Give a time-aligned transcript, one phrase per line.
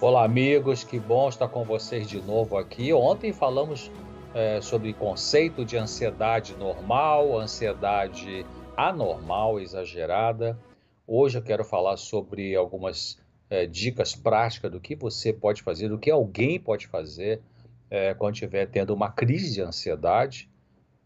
[0.00, 2.92] Olá, amigos, que bom estar com vocês de novo aqui.
[2.92, 3.90] Ontem falamos
[4.32, 10.56] é, sobre conceito de ansiedade normal, ansiedade anormal, exagerada.
[11.04, 13.18] Hoje eu quero falar sobre algumas
[13.50, 17.42] é, dicas práticas do que você pode fazer, do que alguém pode fazer
[17.90, 20.48] é, quando estiver tendo uma crise de ansiedade.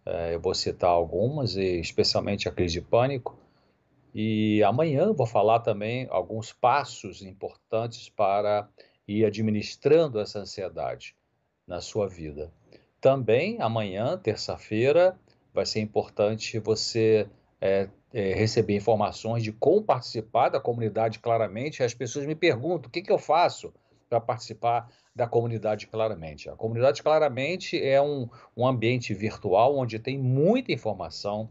[0.04, 3.38] É, eu vou citar algumas, e especialmente a crise de pânico.
[4.14, 8.68] E amanhã vou falar também alguns passos importantes para
[9.08, 11.16] ir administrando essa ansiedade
[11.66, 12.52] na sua vida.
[13.00, 15.18] Também amanhã, terça-feira,
[15.52, 17.26] vai ser importante você
[17.60, 21.82] é, é, receber informações de como participar da comunidade claramente.
[21.82, 23.72] As pessoas me perguntam o que, que eu faço
[24.08, 26.50] para participar da comunidade claramente.
[26.50, 31.48] A comunidade claramente é um, um ambiente virtual onde tem muita informação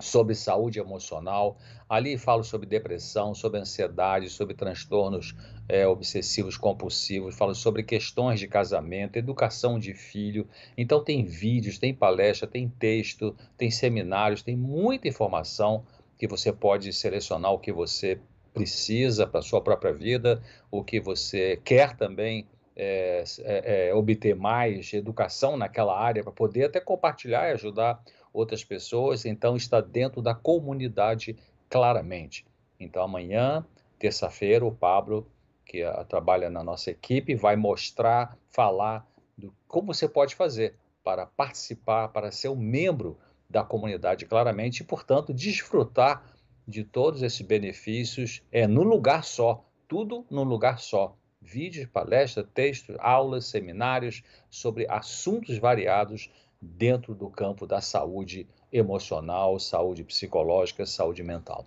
[0.00, 1.56] sobre saúde emocional.
[1.88, 5.34] Ali falo sobre depressão, sobre ansiedade, sobre transtornos
[5.68, 10.48] é, obsessivos compulsivos, falo sobre questões de casamento, educação de filho.
[10.76, 15.84] Então tem vídeos, tem palestra, tem texto, tem seminários, tem muita informação
[16.18, 18.18] que você pode selecionar o que você
[18.52, 24.92] precisa para sua própria vida, o que você quer também é, é, é obter mais
[24.92, 28.00] educação naquela área para poder até compartilhar e ajudar
[28.34, 31.36] outras pessoas, então está dentro da comunidade
[31.70, 32.44] claramente.
[32.78, 33.64] Então amanhã,
[33.98, 35.30] terça-feira, o Pablo,
[35.64, 41.26] que uh, trabalha na nossa equipe, vai mostrar, falar do como você pode fazer para
[41.26, 43.18] participar, para ser um membro
[43.48, 46.24] da comunidade claramente e, portanto, desfrutar
[46.66, 51.16] de todos esses benefícios é no lugar só, tudo num lugar só.
[51.40, 56.30] Vídeos, palestras, textos, aulas, seminários sobre assuntos variados
[56.64, 61.66] dentro do campo da saúde emocional, saúde psicológica, saúde mental.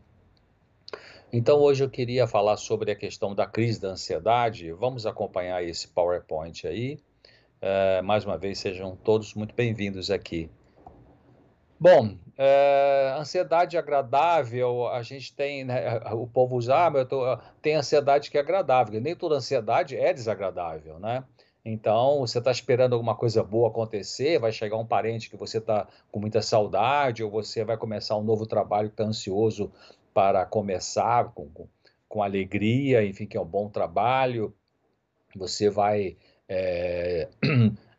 [1.31, 4.71] Então, hoje eu queria falar sobre a questão da crise da ansiedade.
[4.71, 6.99] Vamos acompanhar esse PowerPoint aí.
[7.61, 10.49] É, mais uma vez, sejam todos muito bem-vindos aqui.
[11.79, 17.37] Bom, é, ansiedade agradável, a gente tem, né, o povo usa, ah, mas eu tô,
[17.61, 18.99] tem ansiedade que é agradável.
[18.99, 21.23] Nem toda ansiedade é desagradável, né?
[21.69, 25.85] Então, você está esperando alguma coisa boa acontecer, vai chegar um parente que você está
[26.09, 29.69] com muita saudade, ou você vai começar um novo trabalho que está ansioso
[30.13, 31.67] para começar com, com,
[32.07, 34.55] com, alegria, enfim, que é um bom trabalho.
[35.35, 36.15] Você vai
[36.47, 37.27] é,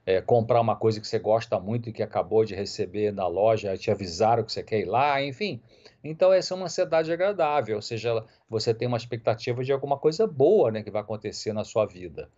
[0.06, 3.76] é, comprar uma coisa que você gosta muito e que acabou de receber na loja,
[3.76, 5.60] te avisaram que você quer ir lá, enfim.
[6.02, 10.26] Então, essa é uma ansiedade agradável, ou seja, você tem uma expectativa de alguma coisa
[10.26, 12.30] boa né, que vai acontecer na sua vida.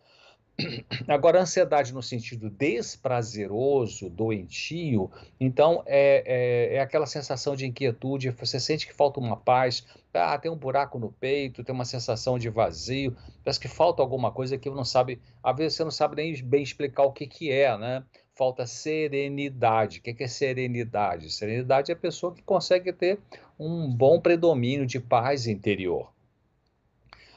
[1.09, 8.59] Agora, ansiedade no sentido desprazeroso, doentio, então é, é, é, aquela sensação de inquietude, você
[8.59, 12.49] sente que falta uma paz, ah, tem um buraco no peito, tem uma sensação de
[12.49, 16.43] vazio, parece que falta alguma coisa que não sabe, às vezes você não sabe nem
[16.43, 18.05] bem explicar o que, que é, né?
[18.35, 19.99] Falta serenidade.
[19.99, 21.31] O que, que é serenidade?
[21.31, 23.19] Serenidade é a pessoa que consegue ter
[23.59, 26.11] um bom predomínio de paz interior.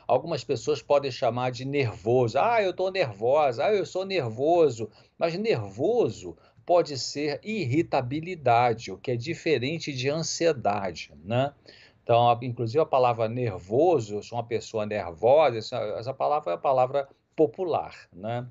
[0.07, 2.37] Algumas pessoas podem chamar de nervoso.
[2.37, 3.65] Ah, eu estou nervosa.
[3.65, 4.89] Ah, eu sou nervoso.
[5.17, 11.53] Mas nervoso pode ser irritabilidade, o que é diferente de ansiedade, né?
[12.01, 17.07] Então, inclusive a palavra nervoso, eu sou uma pessoa nervosa, essa palavra é a palavra
[17.35, 18.45] popular, né?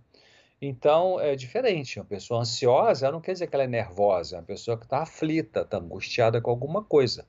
[0.60, 1.98] Então, é diferente.
[1.98, 5.02] Uma pessoa ansiosa não quer dizer que ela é nervosa, é uma pessoa que está
[5.02, 7.26] aflita, está angustiada com alguma coisa.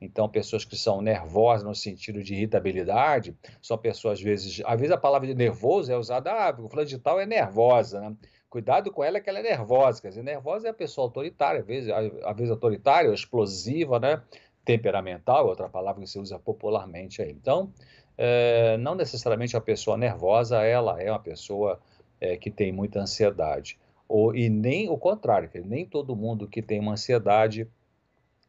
[0.00, 4.92] Então, pessoas que são nervosas no sentido de irritabilidade, são pessoas, às vezes, às vezes
[4.94, 8.16] a palavra de nervoso é usada, ah, o fulano de tal é nervosa, né?
[8.50, 11.66] Cuidado com ela que ela é nervosa, quer dizer, nervosa é a pessoa autoritária, às
[11.66, 14.22] vezes, às vezes autoritária, explosiva, né?
[14.64, 17.30] Temperamental, outra palavra que se usa popularmente aí.
[17.30, 17.72] Então,
[18.16, 21.80] é, não necessariamente a pessoa nervosa, ela é uma pessoa
[22.20, 23.78] é, que tem muita ansiedade.
[24.08, 27.68] Ou, e nem o contrário, nem todo mundo que tem uma ansiedade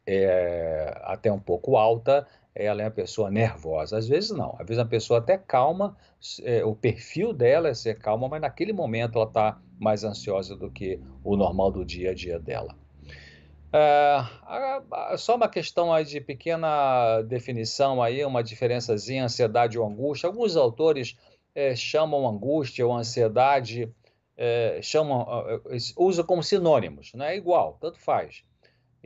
[0.06, 3.98] é, até um pouco alta, ela é uma pessoa nervosa.
[3.98, 5.98] Às vezes não, às vezes a pessoa até calma,
[6.44, 10.72] é, o perfil dela é ser calma, mas naquele momento ela está mais ansiosa do
[10.72, 12.74] que o normal do dia a dia dela.
[13.74, 20.28] É, só uma questão aí de pequena definição aí, uma diferençazinha, ansiedade ou angústia.
[20.28, 21.18] Alguns autores
[21.54, 23.94] é, chamam angústia ou ansiedade,
[24.38, 25.28] é, chamam,
[25.98, 28.44] usam como sinônimos, não é igual, tanto faz.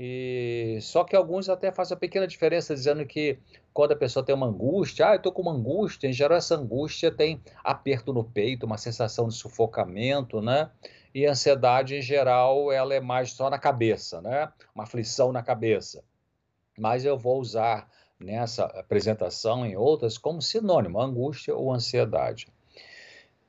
[0.02, 3.38] E só que alguns até fazem uma pequena diferença, dizendo que
[3.74, 6.56] quando a pessoa tem uma angústia, ah, eu estou com uma angústia, em geral essa
[6.56, 10.72] angústia tem aperto no peito, uma sensação de sufocamento, né?
[11.14, 14.50] E a ansiedade, em geral, ela é mais só na cabeça, né?
[14.74, 16.02] Uma aflição na cabeça.
[16.78, 22.48] Mas eu vou usar nessa apresentação, em outras, como sinônimo, angústia ou ansiedade.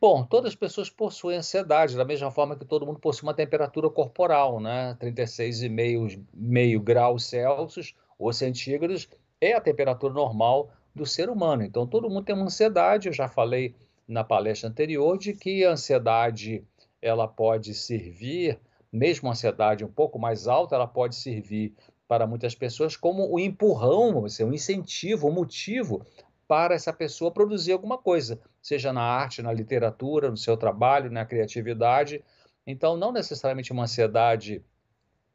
[0.00, 3.90] Bom, todas as pessoas possuem ansiedade, da mesma forma que todo mundo possui uma temperatura
[3.90, 4.96] corporal, né?
[4.98, 9.06] 36,5 meio graus Celsius ou centígrados
[9.38, 11.62] é a temperatura normal do ser humano.
[11.62, 13.08] Então, todo mundo tem uma ansiedade.
[13.08, 13.74] Eu já falei
[14.08, 16.64] na palestra anterior de que a ansiedade
[17.02, 18.58] ela pode servir,
[18.90, 21.74] mesmo a ansiedade um pouco mais alta, ela pode servir
[22.08, 26.04] para muitas pessoas como um empurrão, um incentivo, um motivo
[26.48, 31.24] para essa pessoa produzir alguma coisa, seja na arte, na literatura, no seu trabalho, na
[31.24, 32.22] criatividade.
[32.66, 34.62] Então, não necessariamente uma ansiedade,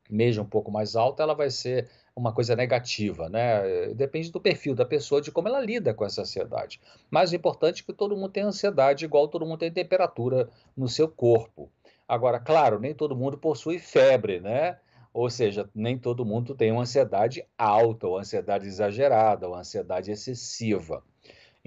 [0.09, 3.93] mesmo um pouco mais alta, ela vai ser uma coisa negativa, né?
[3.93, 6.79] Depende do perfil da pessoa, de como ela lida com essa ansiedade.
[7.09, 10.87] Mas o importante é que todo mundo tem ansiedade, igual todo mundo tem temperatura no
[10.87, 11.69] seu corpo.
[12.07, 14.77] Agora, claro, nem todo mundo possui febre, né?
[15.11, 21.03] Ou seja, nem todo mundo tem uma ansiedade alta, ou ansiedade exagerada, ou ansiedade excessiva.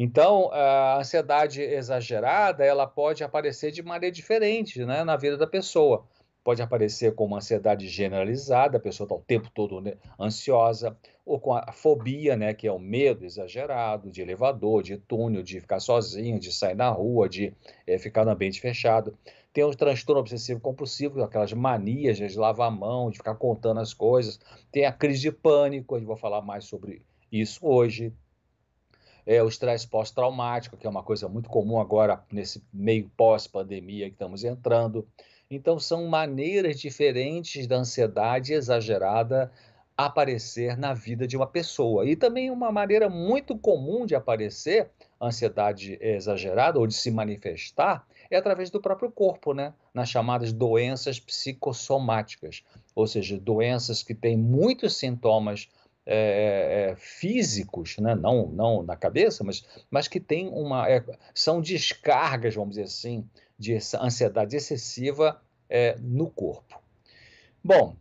[0.01, 6.07] Então, a ansiedade exagerada, ela pode aparecer de maneira diferente né, na vida da pessoa.
[6.45, 10.97] Pode aparecer como ansiedade generalizada, a pessoa está o tempo todo né, ansiosa,
[11.27, 15.61] ou com a fobia, né, que é o medo exagerado de elevador, de túnel, de
[15.61, 17.53] ficar sozinho, de sair na rua, de
[17.85, 19.19] é, ficar no ambiente fechado.
[19.53, 23.93] Tem o transtorno obsessivo compulsivo, aquelas manias de lavar a mão, de ficar contando as
[23.93, 24.39] coisas.
[24.71, 27.03] Tem a crise de pânico, a gente vai falar mais sobre
[27.33, 28.13] isso hoje.
[29.31, 34.15] É, o estresse pós-traumático, que é uma coisa muito comum agora nesse meio pós-pandemia que
[34.15, 35.07] estamos entrando.
[35.51, 39.53] Então, são maneiras diferentes da ansiedade exagerada
[39.95, 42.07] aparecer na vida de uma pessoa.
[42.07, 44.89] E também uma maneira muito comum de aparecer
[45.21, 49.75] ansiedade exagerada ou de se manifestar é através do próprio corpo, né?
[49.93, 52.63] Nas chamadas doenças psicossomáticas,
[52.95, 55.69] ou seja, doenças que têm muitos sintomas
[56.11, 58.15] é, é, físicos, né?
[58.15, 60.89] não, não na cabeça, mas, mas que têm uma.
[60.89, 63.29] É, são descargas, vamos dizer assim,
[63.59, 65.41] de ansiedade excessiva
[66.01, 66.81] no corpo.
[67.63, 67.95] Bom,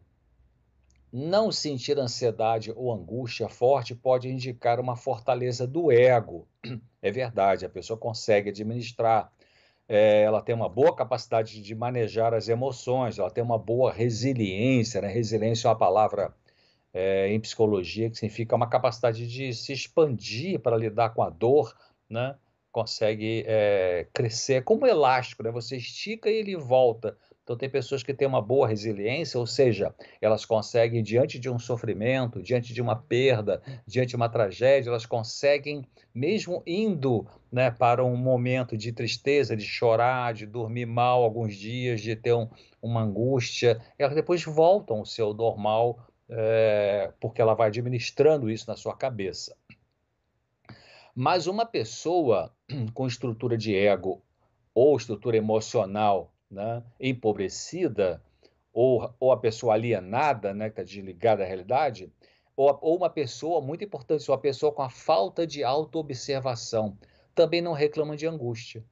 [1.12, 6.48] não sentir ansiedade ou angústia forte pode indicar uma fortaleza do ego.
[7.00, 9.32] É verdade, a pessoa consegue administrar
[9.88, 15.02] é, ela tem uma boa capacidade de manejar as emoções, ela tem uma boa resiliência,
[15.02, 15.08] né?
[15.08, 16.34] Resiliência é uma palavra
[16.98, 21.76] é, em psicologia que significa uma capacidade de se expandir para lidar com a dor,
[22.10, 22.36] né?
[22.72, 25.52] Consegue é, crescer como elástico, né?
[25.52, 27.16] Você estica e ele volta.
[27.44, 31.58] Então, tem pessoas que têm uma boa resiliência, ou seja, elas conseguem, diante de um
[31.58, 38.04] sofrimento, diante de uma perda, diante de uma tragédia, elas conseguem, mesmo indo né, para
[38.04, 42.50] um momento de tristeza, de chorar, de dormir mal alguns dias, de ter um,
[42.82, 48.76] uma angústia, elas depois voltam ao seu normal, é, porque ela vai administrando isso na
[48.76, 49.56] sua cabeça.
[51.16, 52.54] Mas uma pessoa
[52.94, 54.22] com estrutura de ego
[54.74, 58.22] ou estrutura emocional né, empobrecida,
[58.72, 62.12] ou, ou a pessoa alienada, né, que está desligada da realidade,
[62.56, 66.98] ou, ou uma pessoa, muito importante, uma pessoa com a falta de autoobservação,
[67.34, 68.84] também não reclama de angústia.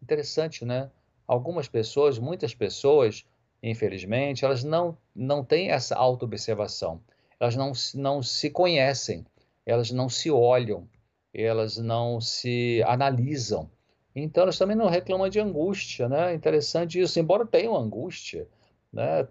[0.00, 0.90] Interessante, né?
[1.26, 3.24] Algumas pessoas, muitas pessoas,
[3.62, 7.00] infelizmente, elas não, não têm essa autoobservação.
[7.38, 9.24] Elas não, não se conhecem,
[9.64, 10.88] elas não se olham,
[11.32, 13.70] elas não se analisam.
[14.14, 16.34] Então, elas também não reclamam de angústia, né?
[16.34, 18.46] Interessante isso, embora tenham angústia,
[18.92, 19.24] né?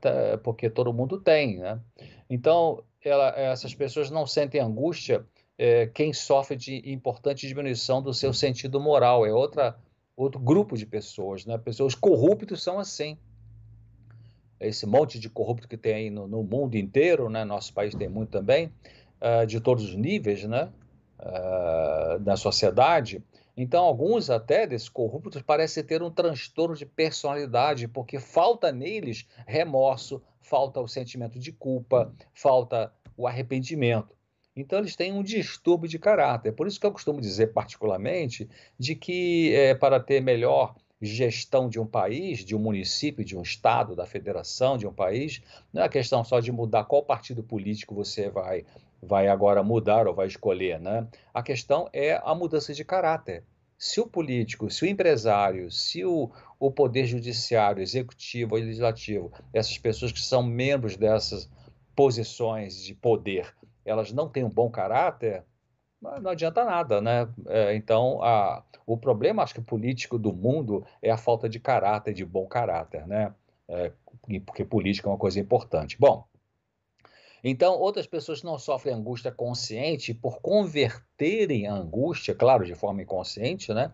[0.43, 1.79] Porque todo mundo tem, né?
[2.29, 5.25] Então, ela, essas pessoas não sentem angústia.
[5.57, 9.77] É, quem sofre de importante diminuição do seu sentido moral é outra
[10.15, 11.57] outro grupo de pessoas, né?
[11.57, 13.17] Pessoas corruptos são assim.
[14.67, 17.43] Esse monte de corrupto que tem aí no, no mundo inteiro, né?
[17.43, 18.71] Nosso país tem muito também,
[19.21, 20.69] uh, de todos os níveis, né?
[21.19, 23.23] Uh, da sociedade
[23.55, 30.21] então, alguns até desses corruptos parecem ter um transtorno de personalidade, porque falta neles remorso,
[30.41, 34.15] falta o sentimento de culpa, falta o arrependimento.
[34.55, 36.53] Então, eles têm um distúrbio de caráter.
[36.53, 41.79] Por isso que eu costumo dizer, particularmente, de que é, para ter melhor gestão de
[41.79, 45.41] um país, de um município, de um estado, da federação, de um país,
[45.73, 48.65] não é questão só de mudar qual partido político você vai
[49.01, 51.07] vai agora mudar ou vai escolher, né?
[51.33, 53.43] A questão é a mudança de caráter.
[53.77, 56.29] Se o político, se o empresário, se o,
[56.59, 61.49] o poder judiciário, executivo legislativo, essas pessoas que são membros dessas
[61.95, 63.51] posições de poder,
[63.83, 65.43] elas não têm um bom caráter,
[66.01, 67.27] não adianta nada, né?
[67.47, 72.13] É, então, a, o problema, acho que político do mundo é a falta de caráter,
[72.13, 73.33] de bom caráter, né?
[73.67, 73.91] É,
[74.45, 75.97] porque política é uma coisa importante.
[75.99, 76.25] Bom,
[77.43, 83.73] então, outras pessoas não sofrem angústia consciente por converterem a angústia, claro, de forma inconsciente,
[83.73, 83.91] né?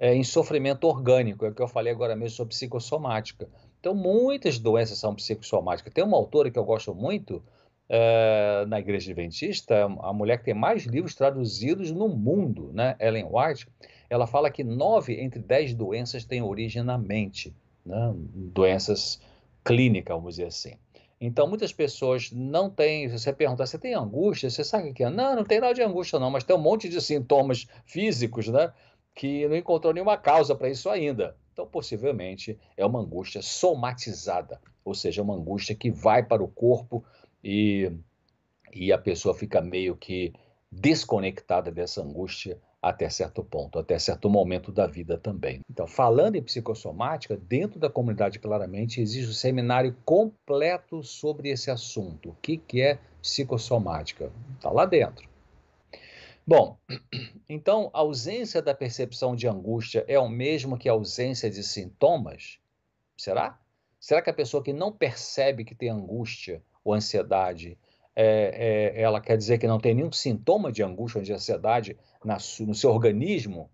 [0.00, 3.46] é, em sofrimento orgânico, é o que eu falei agora mesmo sobre psicossomática.
[3.78, 5.92] Então, muitas doenças são psicossomáticas.
[5.92, 7.42] Tem uma autora que eu gosto muito,
[7.92, 12.94] é, na Igreja Adventista, a mulher que tem mais livros traduzidos no mundo, né?
[13.00, 13.66] Ellen White,
[14.08, 17.52] ela fala que nove entre dez doenças têm origem na mente,
[17.84, 18.14] né?
[18.14, 19.20] doenças
[19.64, 20.74] clínicas, vamos dizer assim.
[21.20, 23.08] Então, muitas pessoas não têm.
[23.08, 24.48] Você pergunta, você tem angústia?
[24.48, 25.10] Você sabe o que é?
[25.10, 28.72] Não, não tem nada de angústia, não, mas tem um monte de sintomas físicos, né?
[29.16, 31.36] Que não encontrou nenhuma causa para isso ainda.
[31.52, 37.04] Então, possivelmente, é uma angústia somatizada, ou seja, uma angústia que vai para o corpo
[37.42, 37.90] e,
[38.72, 40.32] e a pessoa fica meio que
[40.70, 45.60] desconectada dessa angústia até certo ponto, até certo momento da vida também.
[45.68, 52.30] Então, falando em psicossomática, dentro da comunidade claramente existe um seminário completo sobre esse assunto.
[52.30, 54.32] O que, que é psicossomática?
[54.56, 55.28] Está lá dentro.
[56.46, 56.78] Bom,
[57.48, 62.58] então a ausência da percepção de angústia é o mesmo que a ausência de sintomas?
[63.16, 63.60] Será?
[64.00, 67.78] Será que a pessoa que não percebe que tem angústia ou ansiedade,
[68.14, 71.96] é, é, ela quer dizer que não tem nenhum sintoma de angústia ou de ansiedade
[72.24, 73.70] na, no seu organismo?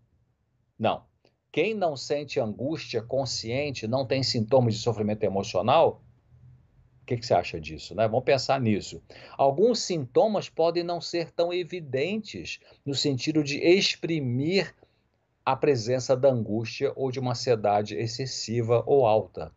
[0.79, 1.05] Não.
[1.51, 6.03] Quem não sente angústia consciente, não tem sintomas de sofrimento emocional?
[7.03, 7.95] O que, que, você acha disso?
[7.95, 8.07] Né?
[8.07, 9.03] Vamos pensar nisso.
[9.39, 14.75] Alguns sintomas podem não ser tão evidentes no sentido de exprimir
[15.45, 19.53] a presença da angústia ou de uma ansiedade excessiva ou alta.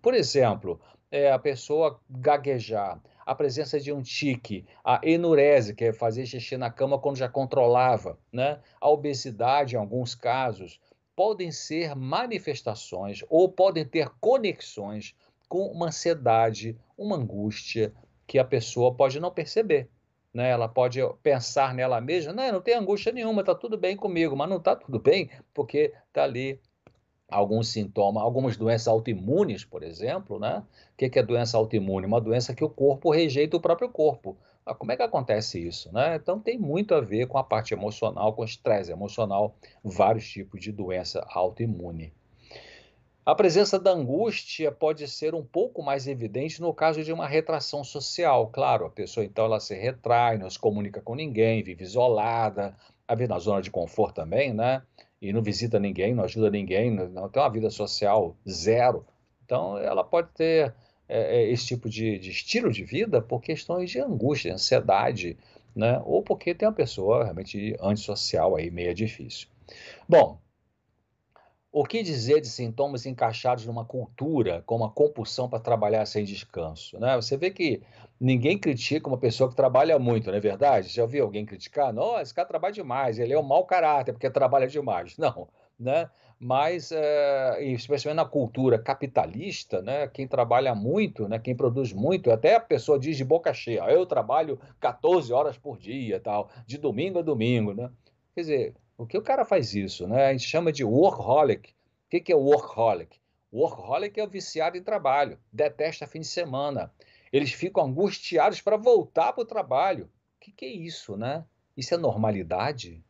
[0.00, 0.80] Por exemplo,
[1.14, 6.56] é, a pessoa gaguejar, a presença de um tique, a enurese, que é fazer xixi
[6.56, 8.58] na cama quando já controlava, né?
[8.80, 10.80] a obesidade, em alguns casos,
[11.14, 15.14] podem ser manifestações ou podem ter conexões
[15.48, 17.94] com uma ansiedade, uma angústia
[18.26, 19.88] que a pessoa pode não perceber.
[20.32, 20.50] Né?
[20.50, 24.48] Ela pode pensar nela mesma, não, não tem angústia nenhuma, está tudo bem comigo, mas
[24.48, 26.60] não está tudo bem porque está ali
[27.28, 30.62] alguns sintomas, algumas doenças autoimunes, por exemplo, né?
[30.92, 32.06] O que é doença autoimune?
[32.06, 34.36] Uma doença que o corpo rejeita o próprio corpo.
[34.64, 36.16] Mas como é que acontece isso, né?
[36.16, 40.72] Então tem muito a ver com a parte emocional, com estresse emocional, vários tipos de
[40.72, 42.12] doença autoimune.
[43.26, 47.82] A presença da angústia pode ser um pouco mais evidente no caso de uma retração
[47.82, 48.48] social.
[48.48, 52.76] Claro, a pessoa então ela se retrai, não se comunica com ninguém, vive isolada,
[53.10, 54.82] vive na zona de conforto também, né?
[55.24, 59.06] E não visita ninguém, não ajuda ninguém, não tem uma vida social zero.
[59.42, 60.74] Então, ela pode ter
[61.08, 65.38] é, é, esse tipo de, de, estilo de vida por questões de angústia, ansiedade,
[65.74, 65.98] né?
[66.04, 69.48] ou porque tem uma pessoa realmente antissocial aí, meio difícil.
[70.06, 70.38] Bom,
[71.76, 76.96] o que dizer de sintomas encaixados numa cultura como a compulsão para trabalhar sem descanso?
[77.00, 77.16] Né?
[77.16, 77.82] Você vê que
[78.20, 80.86] ninguém critica uma pessoa que trabalha muito, não é verdade?
[80.86, 81.92] Já ouviu alguém criticar?
[81.92, 85.18] Não, esse cara trabalha demais, ele é um mau caráter porque trabalha demais.
[85.18, 86.08] Não, né?
[86.38, 92.54] Mas, é, especialmente na cultura capitalista, né, quem trabalha muito, né, quem produz muito, até
[92.54, 97.18] a pessoa diz de boca cheia, eu trabalho 14 horas por dia, tal, de domingo
[97.18, 97.90] a domingo, né?
[98.34, 100.26] Quer dizer, o que o cara faz isso, né?
[100.26, 101.70] A gente chama de workaholic.
[101.70, 101.74] O
[102.10, 103.18] que, que é workaholic?
[103.52, 106.92] Workaholic é o viciado em trabalho, detesta fim de semana.
[107.32, 110.04] Eles ficam angustiados para voltar para o trabalho.
[110.36, 111.44] O que, que é isso, né?
[111.76, 113.04] Isso é normalidade?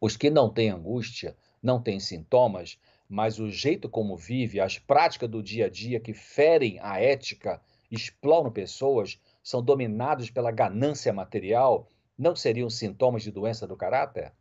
[0.00, 2.78] Os que não têm angústia, não têm sintomas,
[3.08, 7.60] mas o jeito como vive, as práticas do dia a dia que ferem a ética,
[7.90, 14.32] exploram pessoas, são dominados pela ganância material, não seriam sintomas de doença do caráter?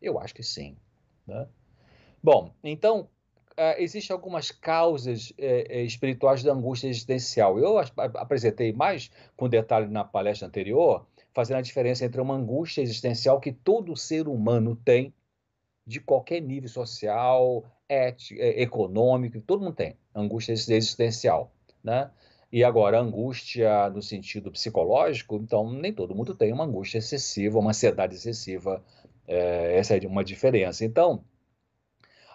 [0.00, 0.76] Eu acho que sim.
[1.26, 1.46] Né?
[2.22, 3.08] Bom, então,
[3.52, 7.58] uh, existem algumas causas uh, espirituais da angústia existencial.
[7.58, 13.40] Eu apresentei mais com detalhe na palestra anterior, fazendo a diferença entre uma angústia existencial
[13.40, 15.12] que todo ser humano tem,
[15.86, 22.10] de qualquer nível social, ético, econômico, todo mundo tem angústia existencial, né?
[22.50, 27.70] E agora, angústia no sentido psicológico, então nem todo mundo tem uma angústia excessiva, uma
[27.70, 28.82] ansiedade excessiva
[29.26, 30.84] é, essa é uma diferença.
[30.84, 31.24] Então,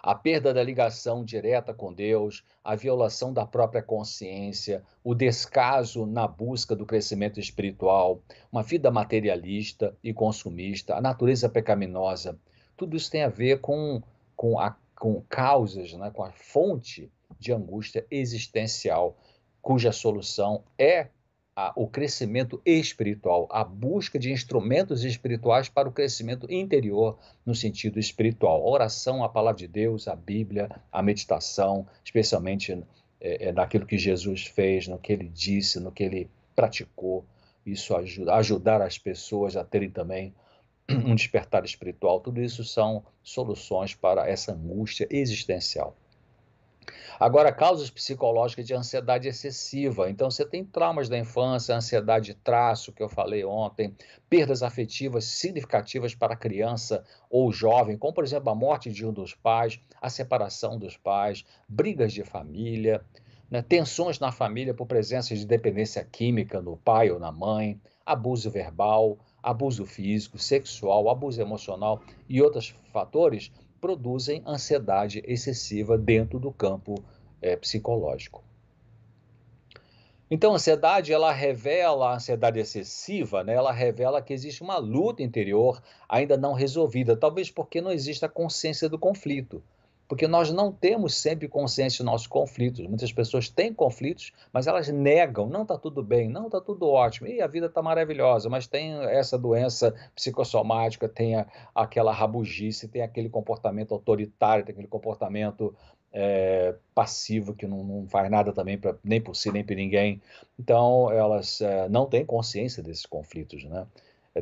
[0.02, 6.26] a perda da ligação direta com Deus, a violação da própria consciência, o descaso na
[6.26, 8.20] busca do crescimento espiritual,
[8.50, 12.36] uma vida materialista e consumista, a natureza pecaminosa,
[12.76, 14.02] tudo isso tem a ver com,
[14.34, 17.08] com, a, com causas, né, com a fonte
[17.38, 19.16] de angústia existencial,
[19.60, 21.08] cuja solução é
[21.62, 28.00] a, o crescimento espiritual, a busca de instrumentos espirituais para o crescimento interior no sentido
[28.00, 28.62] espiritual.
[28.62, 32.72] A oração, a palavra de Deus, a Bíblia, a meditação, especialmente
[33.20, 37.24] é, é, naquilo que Jesus fez, no que ele disse, no que ele praticou.
[37.64, 40.34] Isso ajuda ajudar as pessoas a terem também
[40.90, 45.96] um despertar espiritual, tudo isso são soluções para essa angústia existencial.
[47.18, 50.10] Agora, causas psicológicas de ansiedade excessiva.
[50.10, 53.94] Então, você tem traumas da infância, ansiedade de traço, que eu falei ontem,
[54.28, 59.12] perdas afetivas significativas para a criança ou jovem, como, por exemplo, a morte de um
[59.12, 63.04] dos pais, a separação dos pais, brigas de família,
[63.50, 68.50] né, tensões na família por presença de dependência química no pai ou na mãe, abuso
[68.50, 77.02] verbal, abuso físico, sexual, abuso emocional e outros fatores produzem ansiedade excessiva dentro do campo
[77.42, 78.44] é, psicológico.
[80.30, 85.22] Então, a ansiedade, ela revela, a ansiedade excessiva, né, ela revela que existe uma luta
[85.22, 89.62] interior ainda não resolvida, talvez porque não exista consciência do conflito
[90.12, 92.86] porque nós não temos sempre consciência dos nossos conflitos.
[92.86, 97.28] Muitas pessoas têm conflitos, mas elas negam, não está tudo bem, não está tudo ótimo,
[97.28, 103.00] e a vida está maravilhosa, mas tem essa doença psicossomática, tem a, aquela rabugice, tem
[103.00, 105.74] aquele comportamento autoritário, tem aquele comportamento
[106.12, 110.20] é, passivo que não, não, faz nada também pra, nem por si nem por ninguém.
[110.58, 113.86] Então elas é, não têm consciência desses conflitos, né?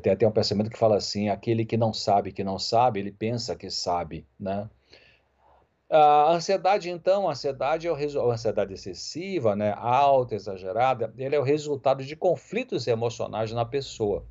[0.03, 3.13] Tem até um pensamento que fala assim: aquele que não sabe que não sabe, ele
[3.13, 4.69] pensa que sabe, né?
[5.93, 11.41] A ansiedade, então, a ansiedade é o a ansiedade excessiva, né, alta, exagerada, ele é
[11.41, 14.25] o resultado de conflitos emocionais na pessoa.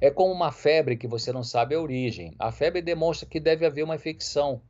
[0.00, 2.32] É como uma febre que você não sabe a origem.
[2.38, 4.62] A febre demonstra que deve haver uma infecção,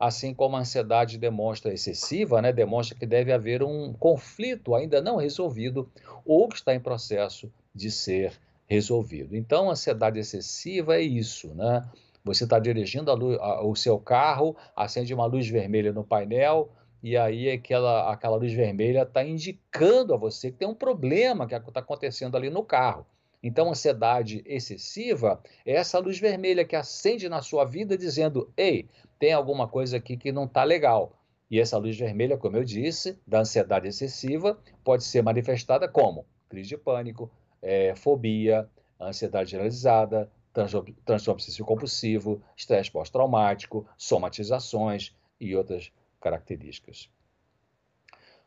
[0.00, 5.14] assim como a ansiedade demonstra excessiva, né, demonstra que deve haver um conflito ainda não
[5.14, 5.88] resolvido
[6.26, 8.32] ou que está em processo de ser
[8.66, 9.36] resolvido.
[9.36, 11.88] Então, a ansiedade excessiva é isso, né?
[12.24, 16.72] Você está dirigindo a luz, a, o seu carro, acende uma luz vermelha no painel,
[17.02, 21.54] e aí aquela, aquela luz vermelha está indicando a você que tem um problema que
[21.54, 23.06] está acontecendo ali no carro.
[23.42, 28.88] Então, ansiedade excessiva é essa luz vermelha que acende na sua vida dizendo: ei,
[29.18, 31.12] tem alguma coisa aqui que não está legal.
[31.50, 36.70] E essa luz vermelha, como eu disse, da ansiedade excessiva, pode ser manifestada como crise
[36.70, 38.66] de pânico, é, fobia,
[38.98, 47.10] ansiedade generalizada, transtorno obsessivo compulsivo, estresse pós-traumático, somatizações e outras características.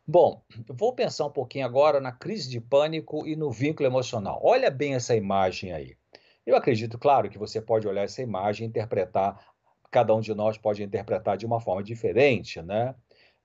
[0.10, 4.40] Bom, vou pensar um pouquinho agora na crise de pânico e no vínculo emocional.
[4.42, 5.98] Olha bem essa imagem aí.
[6.46, 9.38] Eu acredito, claro, que você pode olhar essa imagem e interpretar,
[9.92, 12.96] cada um de nós pode interpretar de uma forma diferente, né?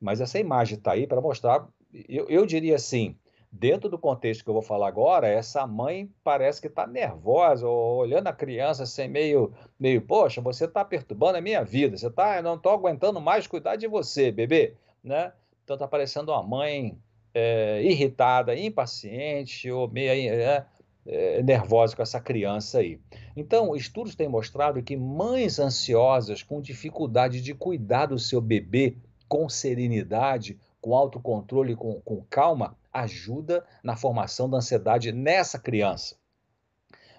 [0.01, 1.67] Mas essa imagem está aí para mostrar,
[2.09, 3.19] eu, eu diria assim,
[3.55, 8.29] Dentro do contexto que eu vou falar agora, essa mãe parece que está nervosa, olhando
[8.29, 12.43] a criança assim, meio, meio, poxa, você está perturbando a minha vida, você tá, eu
[12.43, 15.35] não estou aguentando mais cuidar de você, bebê, né?
[15.63, 16.99] Então está parecendo uma mãe
[17.35, 20.65] é, irritada, impaciente ou meio é,
[21.07, 22.99] é, nervosa com essa criança aí.
[23.37, 28.97] Então, estudos têm mostrado que mães ansiosas com dificuldade de cuidar do seu bebê
[29.29, 36.17] com serenidade, com autocontrole, com, com calma, ajuda na formação da ansiedade nessa criança.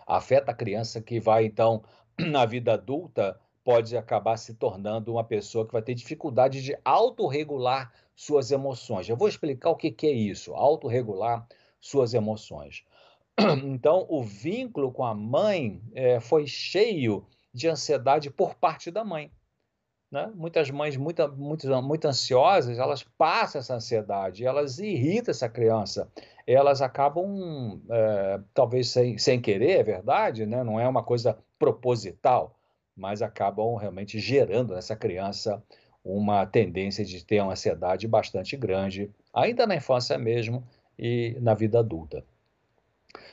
[0.06, 1.82] Afeta a criança que vai, então,
[2.20, 7.92] na vida adulta, pode acabar se tornando uma pessoa que vai ter dificuldade de autorregular
[8.14, 9.08] suas emoções.
[9.08, 11.48] Eu vou explicar o que, que é isso, autorregular
[11.80, 12.84] suas emoções.
[13.64, 19.32] Então, o vínculo com a mãe é, foi cheio de ansiedade por parte da mãe.
[20.14, 20.32] Né?
[20.36, 26.08] Muitas mães muito, muito, muito ansiosas, elas passam essa ansiedade, elas irritam essa criança,
[26.46, 30.64] elas acabam, é, talvez sem, sem querer, é verdade, né?
[30.64, 32.56] não é uma coisa proposital,
[32.96, 35.64] mas acabam realmente gerando nessa criança
[36.06, 40.64] uma tendência de ter uma ansiedade bastante grande, ainda na infância mesmo
[40.96, 42.24] e na vida adulta.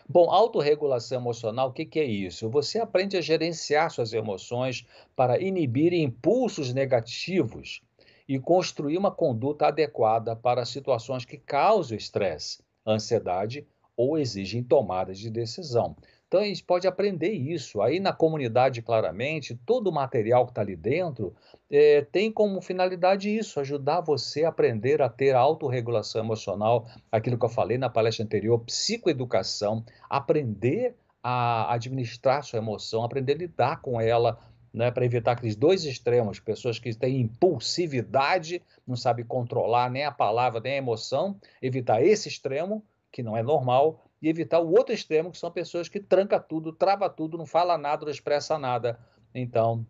[0.09, 2.51] Bom, autorregulação emocional, o que, que é isso?
[2.51, 7.81] Você aprende a gerenciar suas emoções para inibir impulsos negativos
[8.29, 13.67] e construir uma conduta adequada para situações que causam estresse, ansiedade
[13.97, 15.97] ou exigem tomadas de decisão.
[16.31, 17.83] Então, a gente pode aprender isso.
[17.83, 21.35] Aí, na comunidade, claramente, todo o material que está ali dentro
[21.69, 27.45] é, tem como finalidade isso, ajudar você a aprender a ter autorregulação emocional, aquilo que
[27.45, 34.01] eu falei na palestra anterior, psicoeducação, aprender a administrar sua emoção, aprender a lidar com
[34.01, 34.39] ela,
[34.73, 40.13] né, para evitar aqueles dois extremos, pessoas que têm impulsividade, não sabem controlar nem a
[40.13, 44.95] palavra nem a emoção, evitar esse extremo, que não é normal, e evitar o outro
[44.95, 48.99] extremo, que são pessoas que tranca tudo, trava tudo, não fala nada, não expressa nada.
[49.35, 49.87] Então,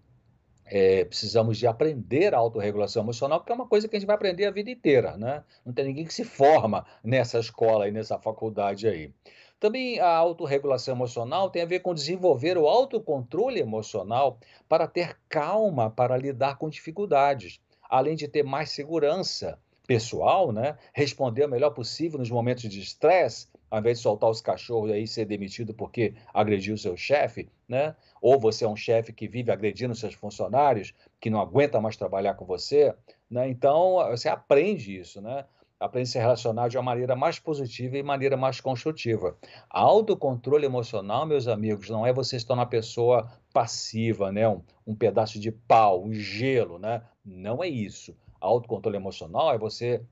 [0.65, 4.15] é, precisamos de aprender a autorregulação emocional, porque é uma coisa que a gente vai
[4.15, 5.43] aprender a vida inteira, né?
[5.67, 9.13] Não tem ninguém que se forma nessa escola e nessa faculdade aí.
[9.59, 14.39] Também a autorregulação emocional tem a ver com desenvolver o autocontrole emocional
[14.69, 20.79] para ter calma para lidar com dificuldades, além de ter mais segurança pessoal, né?
[20.95, 25.05] Responder o melhor possível nos momentos de estresse, ao invés de soltar os cachorros aí
[25.05, 27.95] e ser demitido porque agrediu seu chefe, né?
[28.21, 32.35] Ou você é um chefe que vive agredindo seus funcionários, que não aguenta mais trabalhar
[32.35, 32.95] com você,
[33.31, 33.49] né?
[33.49, 35.45] Então, você aprende isso, né?
[35.79, 39.37] Aprende a se relacionar de uma maneira mais positiva e maneira mais construtiva.
[39.71, 44.47] Autocontrole emocional, meus amigos, não é você se tornar uma pessoa passiva, né?
[44.49, 47.03] Um, um pedaço de pau, um gelo, né?
[47.25, 50.03] Não é isso autocontrole emocional é você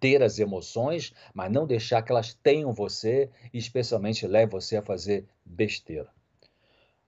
[0.00, 4.82] ter as emoções, mas não deixar que elas tenham você e especialmente leve você a
[4.82, 6.08] fazer besteira.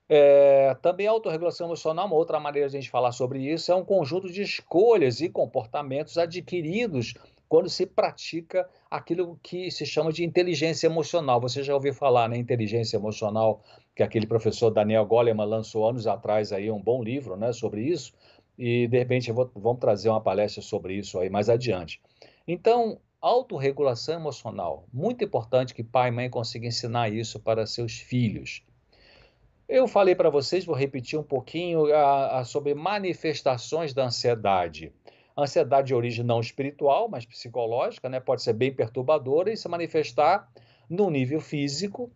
[0.09, 3.75] É, também a autorregulação emocional, uma outra maneira de a gente falar sobre isso, é
[3.75, 7.15] um conjunto de escolhas e comportamentos adquiridos
[7.49, 11.41] quando se pratica aquilo que se chama de inteligência emocional.
[11.41, 13.63] Você já ouviu falar na né, inteligência emocional,
[13.95, 18.13] que aquele professor Daniel Goleman lançou anos atrás aí um bom livro né, sobre isso
[18.59, 22.01] e de repente vou, vamos trazer uma palestra sobre isso aí mais adiante.
[22.47, 28.63] Então, autorregulação emocional, muito importante que pai e mãe consigam ensinar isso para seus filhos.
[29.69, 34.93] Eu falei para vocês, vou repetir um pouquinho a, a, sobre manifestações da ansiedade.
[35.37, 38.21] Ansiedade de origem não espiritual, mas psicológica, né?
[38.21, 40.49] pode ser bem perturbadora e se manifestar
[40.89, 42.13] no nível físico,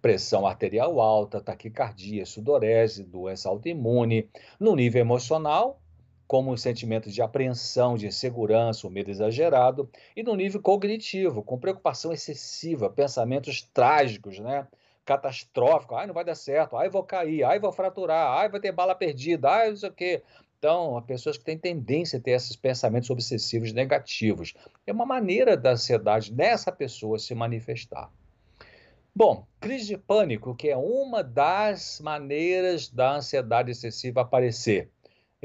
[0.00, 4.30] pressão arterial alta, taquicardia, sudorese, doença autoimune.
[4.58, 5.82] No nível emocional,
[6.26, 9.88] como um sentimento de apreensão, de insegurança, o medo exagerado.
[10.16, 14.66] E no nível cognitivo, com preocupação excessiva, pensamentos trágicos, né?
[15.04, 15.98] catastróficos.
[15.98, 16.76] Ai, não vai dar certo.
[16.76, 17.44] Ai, vou cair.
[17.44, 18.38] Ai, vou fraturar.
[18.38, 19.50] Ai, vai ter bala perdida.
[19.50, 20.22] Ai, não sei o quê.
[20.58, 24.54] Então, pessoas que têm tendência a ter esses pensamentos obsessivos negativos.
[24.86, 28.10] É uma maneira da ansiedade nessa pessoa se manifestar.
[29.14, 34.90] Bom, crise de pânico, que é uma das maneiras da ansiedade excessiva aparecer.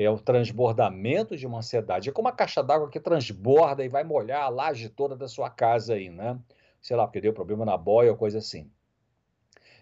[0.01, 2.07] É o transbordamento de uma ansiedade.
[2.07, 5.49] É como uma caixa d'água que transborda e vai molhar a laje toda da sua
[5.49, 6.39] casa aí, né?
[6.81, 8.71] Sei lá, perdeu problema na boia ou coisa assim.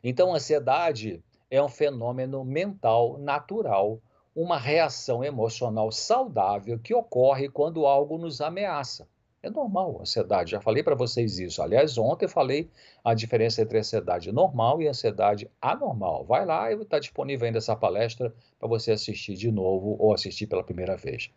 [0.04, 4.02] Então, a ansiedade é um fenômeno mental natural,
[4.36, 9.08] uma reação emocional saudável que ocorre quando algo nos ameaça.
[9.44, 11.62] É normal ansiedade, já falei para vocês isso.
[11.62, 12.70] Aliás, ontem falei
[13.04, 16.26] a diferença entre ansiedade normal e ansiedade anormal.
[16.26, 20.48] Vai lá e está disponível ainda essa palestra para você assistir de novo ou assistir
[20.48, 21.32] pela primeira vez.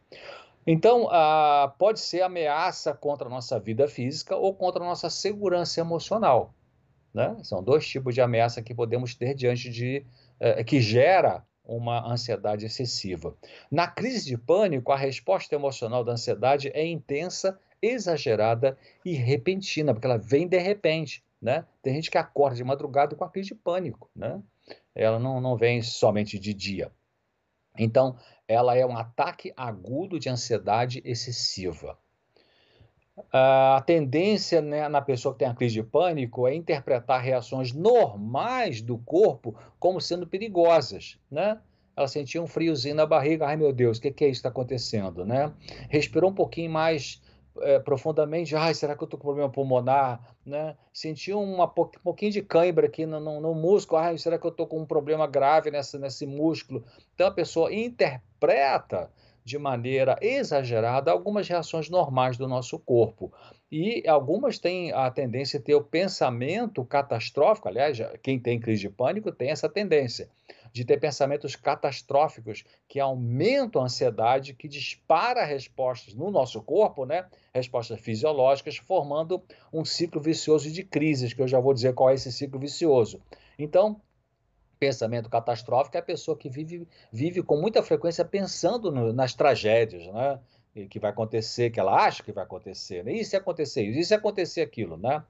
[0.66, 5.80] Então, ah, pode ser ameaça contra a nossa vida física ou contra a nossa segurança
[5.80, 6.54] emocional.
[7.12, 7.36] Né?
[7.42, 10.06] São dois tipos de ameaça que podemos ter diante de.
[10.38, 13.34] Eh, que gera uma ansiedade excessiva.
[13.70, 20.06] Na crise de pânico, a resposta emocional da ansiedade é intensa exagerada e repentina, porque
[20.06, 21.64] ela vem de repente, né?
[21.82, 24.40] Tem gente que acorda de madrugada com a crise de pânico, né?
[24.94, 26.92] Ela não, não vem somente de dia.
[27.78, 28.16] Então,
[28.46, 31.96] ela é um ataque agudo de ansiedade excessiva.
[33.32, 38.80] A tendência né, na pessoa que tem a crise de pânico é interpretar reações normais
[38.80, 41.60] do corpo como sendo perigosas, né?
[41.96, 44.38] Ela sentia um friozinho na barriga, ai meu Deus, o que, que é isso que
[44.38, 45.52] está acontecendo, né?
[45.90, 47.20] Respirou um pouquinho mais
[47.60, 50.20] é, profundamente, ai, será que eu estou com problema pulmonar?
[50.44, 50.76] Né?
[50.92, 51.56] Senti um
[52.02, 54.86] pouquinho de cãibra aqui no, no, no músculo, ai, será que eu estou com um
[54.86, 56.84] problema grave nessa, nesse músculo?
[57.14, 59.10] Então a pessoa interpreta
[59.44, 63.32] de maneira exagerada algumas reações normais do nosso corpo.
[63.70, 68.90] E algumas têm a tendência a ter o pensamento catastrófico, aliás, quem tem crise de
[68.90, 70.28] pânico tem essa tendência
[70.72, 77.26] de ter pensamentos catastróficos que aumentam a ansiedade, que dispara respostas no nosso corpo, né?
[77.52, 82.14] Respostas fisiológicas, formando um ciclo vicioso de crises, que eu já vou dizer qual é
[82.14, 83.20] esse ciclo vicioso.
[83.58, 84.00] Então,
[84.78, 90.06] pensamento catastrófico é a pessoa que vive, vive com muita frequência pensando no, nas tragédias,
[90.06, 90.40] né?
[90.74, 93.04] E que vai acontecer, que ela acha que vai acontecer.
[93.04, 93.22] Né?
[93.24, 95.22] Se acontecer isso, se acontecer aquilo, né?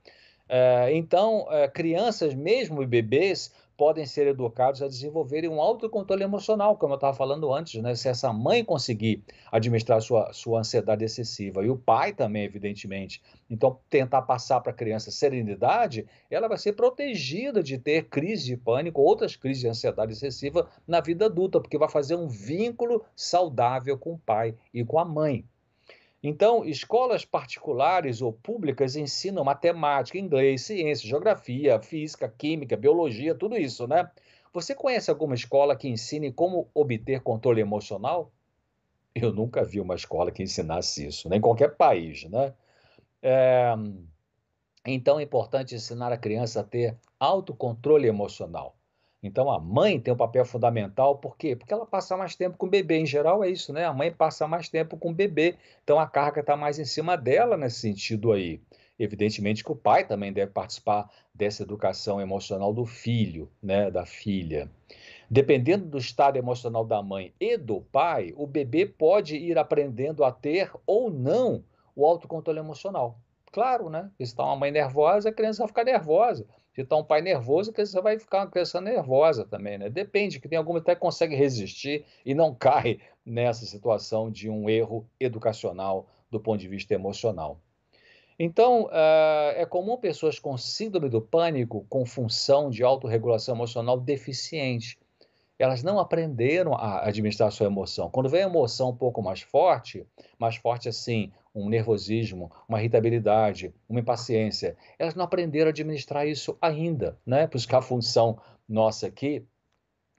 [0.53, 6.76] É, então, é, crianças, mesmo e bebês, podem ser educados a desenvolverem um autocontrole emocional,
[6.76, 7.94] como eu estava falando antes, né?
[7.94, 13.80] Se essa mãe conseguir administrar sua, sua ansiedade excessiva e o pai também, evidentemente, então
[13.88, 19.00] tentar passar para a criança serenidade, ela vai ser protegida de ter crise de pânico,
[19.00, 24.12] outras crises de ansiedade excessiva na vida adulta, porque vai fazer um vínculo saudável com
[24.12, 25.42] o pai e com a mãe.
[26.22, 33.87] Então, escolas particulares ou públicas ensinam matemática, inglês, ciência, geografia, física, química, biologia, tudo isso,
[33.87, 34.11] né?
[34.52, 38.30] Você conhece alguma escola que ensine como obter controle emocional?
[39.14, 42.52] Eu nunca vi uma escola que ensinasse isso, nem em qualquer país, né?
[43.22, 43.72] É...
[44.85, 48.76] Então é importante ensinar a criança a ter autocontrole emocional.
[49.22, 51.54] Então a mãe tem um papel fundamental, por quê?
[51.54, 52.98] Porque ela passa mais tempo com o bebê.
[52.98, 53.85] Em geral é isso, né?
[53.85, 57.16] A mãe passa mais tempo com o bebê, então a carga está mais em cima
[57.16, 58.61] dela nesse sentido aí.
[58.98, 64.70] Evidentemente que o pai também deve participar dessa educação emocional do filho, né, da filha.
[65.30, 70.33] Dependendo do estado emocional da mãe e do pai, o bebê pode ir aprendendo a
[70.33, 73.18] ter ou não o autocontrole emocional.
[73.52, 74.11] Claro, né?
[74.16, 76.46] Se está uma mãe nervosa, a criança vai ficar nervosa.
[76.72, 79.90] Se está um pai nervoso, a criança vai ficar uma criança nervosa também, né?
[79.90, 85.04] Depende, que tem alguma até consegue resistir e não cai nessa situação de um erro
[85.18, 87.61] educacional do ponto de vista emocional.
[88.38, 94.98] Então, uh, é comum pessoas com síndrome do pânico, com função de autorregulação emocional deficiente.
[95.62, 98.09] Elas não aprenderam a administrar a sua emoção.
[98.11, 100.07] Quando vem a emoção um pouco mais forte,
[100.38, 106.57] mais forte assim, um nervosismo, uma irritabilidade, uma impaciência, elas não aprenderam a administrar isso
[106.62, 107.46] ainda, né?
[107.46, 109.44] Por isso que a função nossa aqui,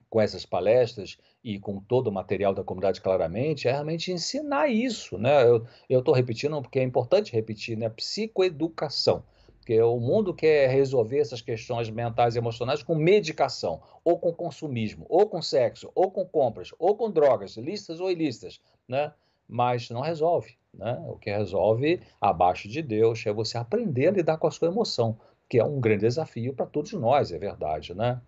[0.08, 5.18] com essas palestras, e com todo o material da comunidade claramente, é realmente ensinar isso,
[5.18, 5.42] né?
[5.88, 7.88] Eu estou repetindo porque é importante repetir, né?
[7.88, 9.24] Psicoeducação.
[9.62, 15.06] Porque o mundo quer resolver essas questões mentais e emocionais com medicação, ou com consumismo,
[15.08, 19.12] ou com sexo, ou com compras, ou com drogas, listas ou ilícitas, né?
[19.48, 21.00] Mas não resolve, né?
[21.06, 25.16] O que resolve, abaixo de Deus, é você aprender a lidar com a sua emoção,
[25.48, 28.20] que é um grande desafio para todos nós, é verdade, né?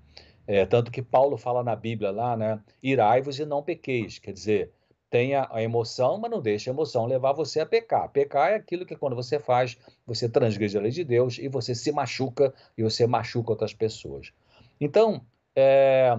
[0.46, 2.60] É, tanto que Paulo fala na Bíblia lá, né?
[2.80, 4.20] Irai-vos e não pequeis.
[4.20, 4.72] Quer dizer,
[5.14, 8.08] tenha a emoção, mas não deixe a emoção levar você a pecar.
[8.08, 11.72] Pecar é aquilo que quando você faz, você transgride a lei de Deus e você
[11.72, 14.32] se machuca e você machuca outras pessoas.
[14.80, 15.24] Então,
[15.54, 16.18] é,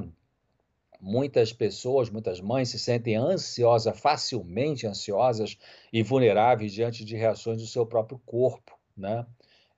[1.01, 5.57] muitas pessoas, muitas mães se sentem ansiosas, facilmente ansiosas
[5.91, 9.25] e vulneráveis diante de reações do seu próprio corpo, né?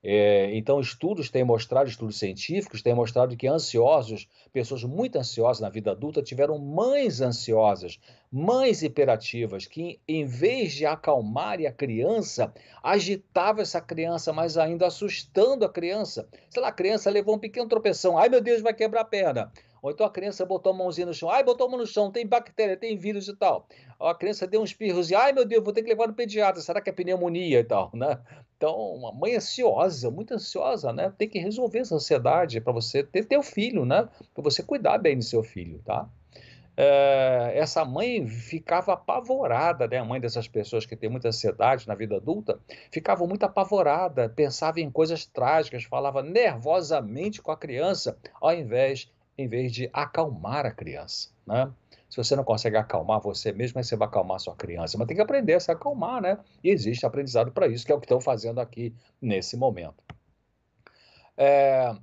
[0.02, 5.68] É, então, estudos têm mostrado, estudos científicos têm mostrado que ansiosos, pessoas muito ansiosas na
[5.68, 7.98] vida adulta, tiveram mães ansiosas,
[8.30, 15.64] mães hiperativas, que em vez de acalmarem a criança, agitava essa criança, mas ainda assustando
[15.64, 16.28] a criança.
[16.48, 19.52] Sei lá, a criança levou um pequeno tropeção, ai meu Deus, vai quebrar a perna.
[19.82, 22.10] Ou então a criança botou a mãozinha no chão, ai, botou a mão no chão,
[22.10, 23.66] tem bactéria, tem vírus e tal.
[23.98, 26.14] Ou a criança deu um espirros e, ai meu Deus, vou ter que levar no
[26.14, 28.18] pediatra, será que é pneumonia e tal, né?
[28.56, 31.12] Então, uma mãe ansiosa, muito ansiosa, né?
[31.16, 34.08] Tem que resolver essa ansiedade para você ter teu filho, né?
[34.34, 36.08] Para você cuidar bem do seu filho, tá?
[36.80, 39.98] É, essa mãe ficava apavorada, né?
[39.98, 42.60] A mãe dessas pessoas que tem muita ansiedade na vida adulta,
[42.92, 49.46] ficava muito apavorada, pensava em coisas trágicas, falava nervosamente com a criança, ao invés em
[49.46, 51.72] vez de acalmar a criança, né?
[52.10, 54.98] Se você não consegue acalmar você mesmo, você vai acalmar sua criança.
[54.98, 56.38] Mas tem que aprender a se acalmar, né?
[56.64, 60.02] E existe aprendizado para isso, que é o que estão fazendo aqui nesse momento.
[61.36, 61.94] É,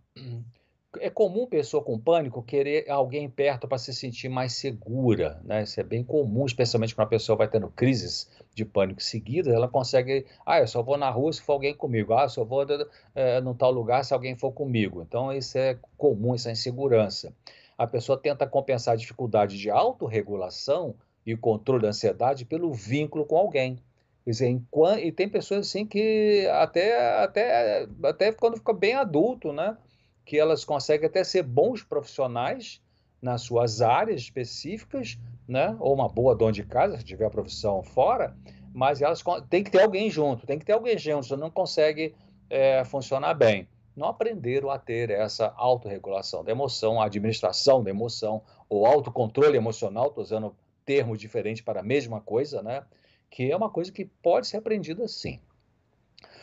[0.99, 5.63] é comum pessoa com pânico querer alguém perto para se sentir mais segura, né?
[5.63, 9.67] Isso é bem comum, especialmente quando a pessoa vai tendo crises de pânico seguidas, ela
[9.67, 12.65] consegue, ah, eu só vou na rua se for alguém comigo, ah, eu só vou
[13.13, 15.01] é, num tal lugar se alguém for comigo.
[15.01, 17.33] Então, isso é comum, essa insegurança.
[17.77, 23.37] A pessoa tenta compensar a dificuldade de autorregulação e controle da ansiedade pelo vínculo com
[23.37, 23.79] alguém.
[24.25, 29.77] Dizer, enquanto, e tem pessoas assim que até, até, até quando fica bem adulto, né?
[30.25, 32.81] Que elas conseguem até ser bons profissionais
[33.21, 35.75] nas suas áreas específicas, né?
[35.79, 38.35] ou uma boa dona de casa, se tiver a profissão fora,
[38.73, 42.15] mas elas tem que ter alguém junto, tem que ter alguém junto, você não consegue
[42.49, 43.67] é, funcionar bem.
[43.95, 50.07] Não aprenderam a ter essa autorregulação da emoção, a administração da emoção, ou autocontrole emocional,
[50.07, 52.83] estou usando termo diferente para a mesma coisa, né?
[53.29, 55.39] que é uma coisa que pode ser aprendida sim.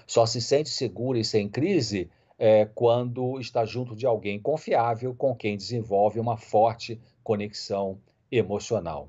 [0.06, 2.10] Só se sente seguro e sem crise
[2.44, 8.00] é, quando está junto de alguém confiável com quem desenvolve uma forte conexão
[8.32, 9.08] emocional.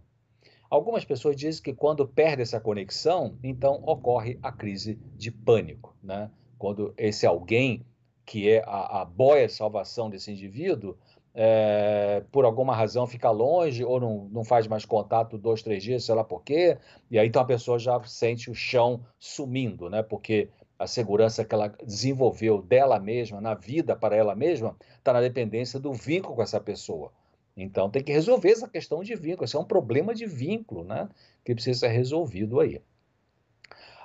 [0.69, 5.95] Algumas pessoas dizem que quando perde essa conexão, então ocorre a crise de pânico.
[6.03, 6.29] Né?
[6.59, 7.83] Quando esse alguém,
[8.23, 10.95] que é a, a boia de salvação desse indivíduo,
[11.33, 16.03] é, por alguma razão fica longe ou não, não faz mais contato dois, três dias,
[16.03, 16.77] sei lá por quê,
[17.09, 20.03] e aí então a pessoa já sente o chão sumindo, né?
[20.03, 25.21] Porque a segurança que ela desenvolveu dela mesma, na vida para ela mesma, está na
[25.21, 27.11] dependência do vínculo com essa pessoa.
[27.55, 29.45] Então tem que resolver essa questão de vínculo.
[29.45, 31.07] Isso é um problema de vínculo, né?
[31.43, 32.81] Que precisa ser resolvido aí.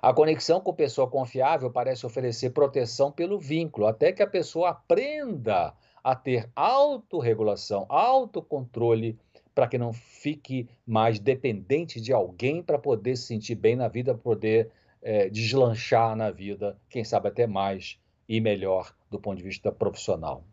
[0.00, 5.74] A conexão com pessoa confiável parece oferecer proteção pelo vínculo, até que a pessoa aprenda
[6.04, 9.18] a ter autorregulação, autocontrole,
[9.54, 14.14] para que não fique mais dependente de alguém para poder se sentir bem na vida,
[14.14, 14.70] poder
[15.02, 20.44] é, deslanchar na vida, quem sabe até mais e melhor do ponto de vista profissional.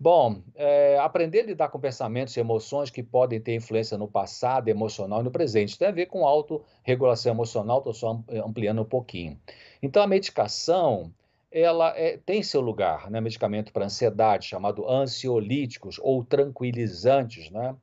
[0.00, 4.68] Bom, é, aprender a lidar com pensamentos e emoções que podem ter influência no passado
[4.68, 5.76] emocional e no presente.
[5.76, 9.36] Tem a ver com autorregulação emocional, estou só ampliando um pouquinho.
[9.82, 11.12] Então, a medicação,
[11.50, 13.20] ela é, tem seu lugar, né?
[13.20, 17.74] Medicamento para ansiedade, chamado ansiolíticos ou tranquilizantes, né?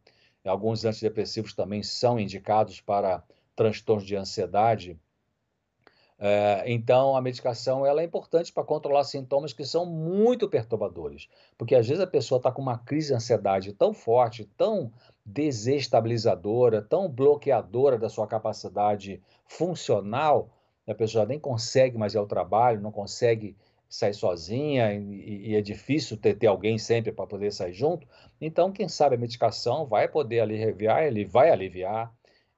[0.45, 3.21] Alguns antidepressivos também são indicados para
[3.57, 4.97] transtornos de ansiedade
[6.17, 11.75] é, então, a medicação ela é importante para controlar sintomas que são muito perturbadores, porque
[11.75, 14.91] às vezes a pessoa está com uma crise de ansiedade tão forte, tão
[15.25, 20.49] desestabilizadora, tão bloqueadora da sua capacidade funcional,
[20.87, 23.57] a pessoa nem consegue mais ir ao trabalho, não consegue
[23.89, 28.07] sair sozinha e, e é difícil ter, ter alguém sempre para poder sair junto.
[28.39, 32.13] Então, quem sabe a medicação vai poder aliviar, ele vai aliviar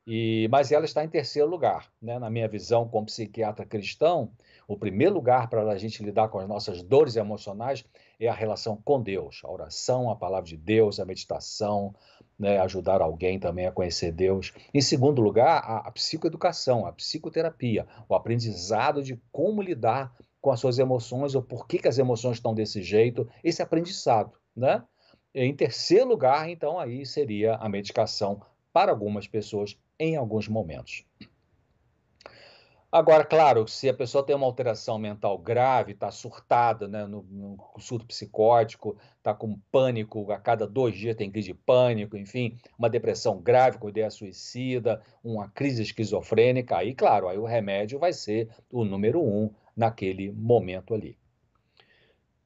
[0.10, 1.92] e, mas ela está em terceiro lugar.
[2.02, 2.18] Né?
[2.18, 4.32] Na minha visão, como psiquiatra cristão,
[4.66, 7.84] o primeiro lugar para a gente lidar com as nossas dores emocionais
[8.18, 11.94] é a relação com Deus, a oração, a palavra de Deus, a meditação,
[12.40, 12.58] né?
[12.60, 14.54] ajudar alguém também a conhecer Deus.
[14.74, 20.62] Em segundo lugar, a, a psicoeducação, a psicoterapia, o aprendizado de como lidar com as
[20.62, 24.32] suas emoções ou por que, que as emoções estão desse jeito, esse aprendizado.
[24.56, 24.82] Né?
[25.36, 28.42] Em terceiro lugar, então, aí seria a medicação
[28.72, 31.06] para algumas pessoas em alguns momentos.
[32.90, 37.58] Agora, claro, se a pessoa tem uma alteração mental grave, está surtada, né, no, no,
[37.80, 42.90] surto psicótico, está com pânico, a cada dois dias tem crise de pânico, enfim, uma
[42.90, 48.50] depressão grave com ideia suicida, uma crise esquizofrênica, aí, claro, aí o remédio vai ser
[48.72, 51.18] o número um naquele momento ali.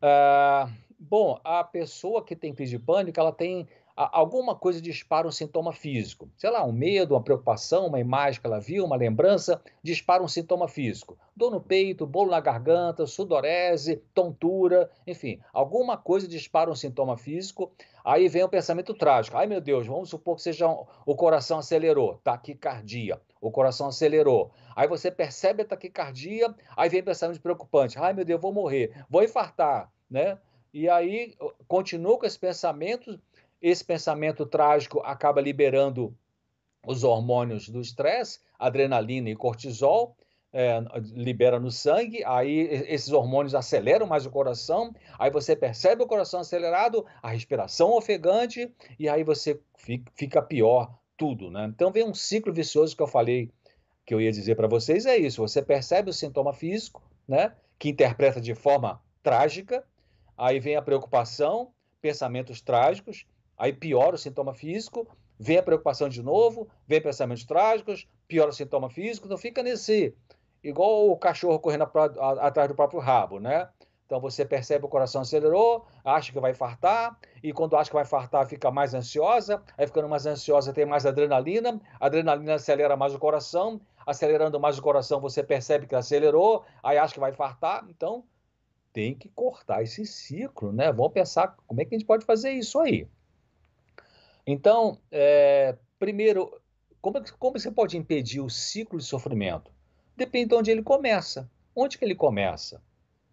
[0.01, 0.67] Ah,
[0.99, 5.73] bom, a pessoa que tem crise de pânico, ela tem alguma coisa dispara um sintoma
[5.73, 6.29] físico.
[6.37, 10.27] Sei lá, um medo, uma preocupação, uma imagem que ela viu, uma lembrança, dispara um
[10.27, 11.17] sintoma físico.
[11.35, 17.71] Dor no peito, bolo na garganta, sudorese, tontura, enfim, alguma coisa dispara um sintoma físico.
[18.03, 19.37] Aí vem o pensamento trágico.
[19.37, 23.21] Ai meu Deus, vamos supor que seja um, o coração acelerou, taquicardia.
[23.39, 24.51] O coração acelerou.
[24.75, 27.99] Aí você percebe a taquicardia, aí vem pensamento preocupante.
[27.99, 30.37] Ai meu Deus, vou morrer, vou infartar, né?
[30.73, 31.35] E aí
[31.67, 33.19] continua com esses pensamentos
[33.61, 36.15] esse pensamento trágico acaba liberando
[36.85, 40.15] os hormônios do estresse, adrenalina e cortisol,
[40.53, 46.07] é, libera no sangue, aí esses hormônios aceleram mais o coração, aí você percebe o
[46.07, 48.69] coração acelerado, a respiração ofegante,
[48.99, 49.59] e aí você
[50.15, 51.71] fica pior tudo, né?
[51.73, 53.49] Então vem um ciclo vicioso que eu falei,
[54.05, 57.53] que eu ia dizer para vocês, é isso, você percebe o sintoma físico, né?
[57.79, 59.85] Que interpreta de forma trágica,
[60.37, 61.71] aí vem a preocupação,
[62.01, 63.25] pensamentos trágicos,
[63.61, 65.07] Aí piora o sintoma físico,
[65.39, 70.15] vem a preocupação de novo, vem pensamentos trágicos, piora o sintoma físico, então fica nesse.
[70.63, 71.83] Igual o cachorro correndo
[72.39, 73.69] atrás do próprio rabo, né?
[74.03, 78.03] Então você percebe o coração acelerou, acha que vai fartar, e quando acha que vai
[78.03, 83.13] fartar, fica mais ansiosa, aí ficando mais ansiosa tem mais adrenalina, a adrenalina acelera mais
[83.13, 87.85] o coração, acelerando mais o coração você percebe que acelerou, aí acha que vai fartar,
[87.87, 88.23] então
[88.91, 90.91] tem que cortar esse ciclo, né?
[90.91, 93.07] Vamos pensar como é que a gente pode fazer isso aí.
[94.45, 96.59] Então, é, primeiro,
[97.01, 99.71] como, como você pode impedir o ciclo de sofrimento?
[100.15, 101.49] Depende de onde ele começa.
[101.75, 102.81] Onde que ele começa?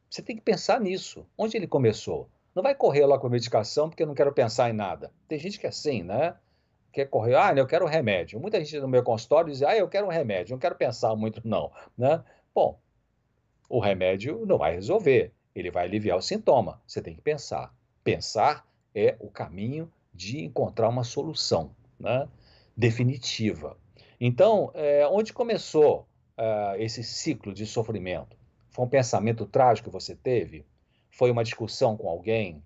[0.09, 1.27] Você tem que pensar nisso.
[1.37, 2.31] Onde ele começou?
[2.55, 5.13] Não vai correr lá com a medicação porque eu não quero pensar em nada.
[5.29, 6.35] Tem gente que é assim, né?
[6.93, 8.41] Quer correr, ah, eu quero um remédio.
[8.41, 11.47] Muita gente no meu consultório diz, ah, eu quero um remédio, não quero pensar muito,
[11.47, 11.71] não.
[11.97, 12.23] Né?
[12.55, 12.81] Bom,
[13.69, 16.81] o remédio não vai resolver, ele vai aliviar o sintoma.
[16.87, 17.75] Você tem que pensar.
[18.03, 22.29] Pensar é o caminho de encontrar uma solução né,
[22.77, 23.79] definitiva.
[24.21, 28.37] Então, é, onde começou é, esse ciclo de sofrimento?
[28.69, 30.67] Foi um pensamento trágico que você teve?
[31.09, 32.65] Foi uma discussão com alguém?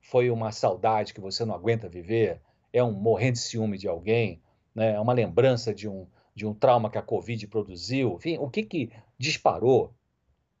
[0.00, 2.40] Foi uma saudade que você não aguenta viver?
[2.72, 4.40] É um morrendo de ciúme de alguém?
[4.72, 4.92] Né?
[4.94, 8.14] É uma lembrança de um, de um trauma que a Covid produziu?
[8.14, 9.92] Enfim, o que, que disparou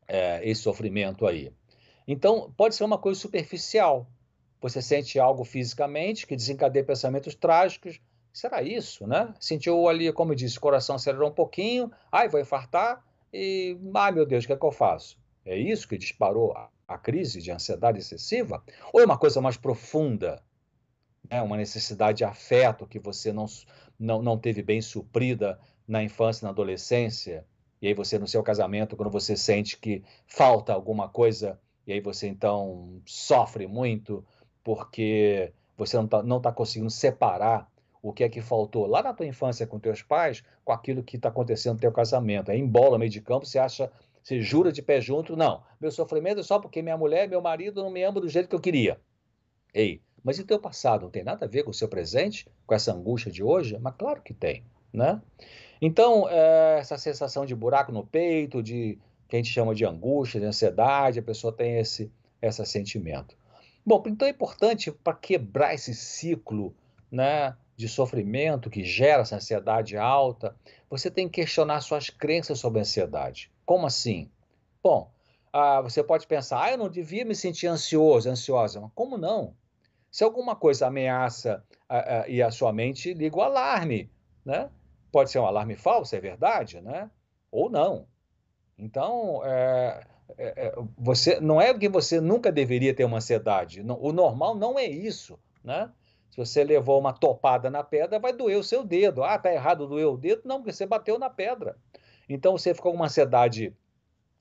[0.08, 1.52] é, esse sofrimento aí?
[2.06, 4.08] Então, pode ser uma coisa superficial,
[4.62, 8.00] você sente algo fisicamente que desencadeia pensamentos trágicos.
[8.32, 9.34] Será isso, né?
[9.40, 14.12] Sentiu ali, como eu disse, o coração acelerou um pouquinho, ai, vou infartar, e, ai
[14.12, 15.18] meu Deus, o que é que eu faço?
[15.44, 18.62] É isso que disparou a, a crise de ansiedade excessiva?
[18.92, 20.40] Ou é uma coisa mais profunda?
[21.28, 21.42] Né?
[21.42, 23.46] Uma necessidade de afeto que você não,
[23.98, 27.44] não, não teve bem suprida na infância na adolescência?
[27.80, 32.00] E aí você, no seu casamento, quando você sente que falta alguma coisa, e aí
[32.00, 34.24] você então sofre muito,
[34.62, 37.70] porque você não está não tá conseguindo separar
[38.02, 41.16] o que é que faltou lá na tua infância com teus pais com aquilo que
[41.16, 42.50] está acontecendo no teu casamento.
[42.50, 43.90] Aí embola meio de campo, você acha
[44.22, 45.62] Você jura de pé junto, não.
[45.80, 48.54] Meu sofrimento é só porque minha mulher, meu marido não me ama do jeito que
[48.54, 49.00] eu queria.
[49.72, 52.74] Ei, mas e teu passado não tem nada a ver com o seu presente, com
[52.74, 53.78] essa angústia de hoje?
[53.80, 55.20] Mas claro que tem, né?
[55.80, 58.98] Então, é, essa sensação de buraco no peito, de
[59.28, 63.36] que a gente chama de angústia, de ansiedade, a pessoa tem esse, esse sentimento.
[63.84, 66.74] Bom, então é importante para quebrar esse ciclo
[67.10, 70.54] né, de sofrimento que gera essa ansiedade alta,
[70.88, 73.50] você tem que questionar suas crenças sobre a ansiedade.
[73.66, 74.30] Como assim?
[74.82, 75.10] Bom,
[75.52, 78.80] ah, você pode pensar, ah, eu não devia me sentir ansioso, ansiosa.
[78.80, 79.54] Mas como não?
[80.10, 84.10] Se alguma coisa ameaça ah, ah, e a sua mente liga o alarme,
[84.44, 84.70] né?
[85.10, 87.10] Pode ser um alarme falso, é verdade, né?
[87.50, 88.06] Ou não.
[88.78, 90.06] Então, é,
[90.38, 93.80] é, é você não é que você nunca deveria ter uma ansiedade.
[93.80, 95.90] O normal não é isso, né?
[96.30, 99.22] Se você levou uma topada na pedra, vai doer o seu dedo.
[99.22, 100.42] Ah, tá errado doer o dedo?
[100.46, 101.76] Não, porque você bateu na pedra.
[102.26, 103.76] Então você ficou com uma ansiedade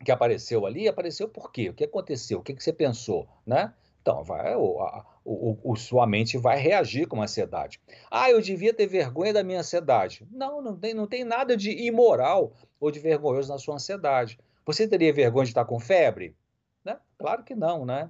[0.03, 1.69] que apareceu ali, apareceu por quê?
[1.69, 2.39] O que aconteceu?
[2.39, 3.73] O que, você pensou, né?
[4.01, 7.79] Então, vai, o, a, o, o, sua mente vai reagir com ansiedade.
[8.09, 10.27] Ah, eu devia ter vergonha da minha ansiedade.
[10.31, 14.39] Não, não tem, não tem nada de imoral ou de vergonhoso na sua ansiedade.
[14.65, 16.35] Você teria vergonha de estar com febre?
[16.83, 16.97] Né?
[17.17, 18.09] Claro que não, né?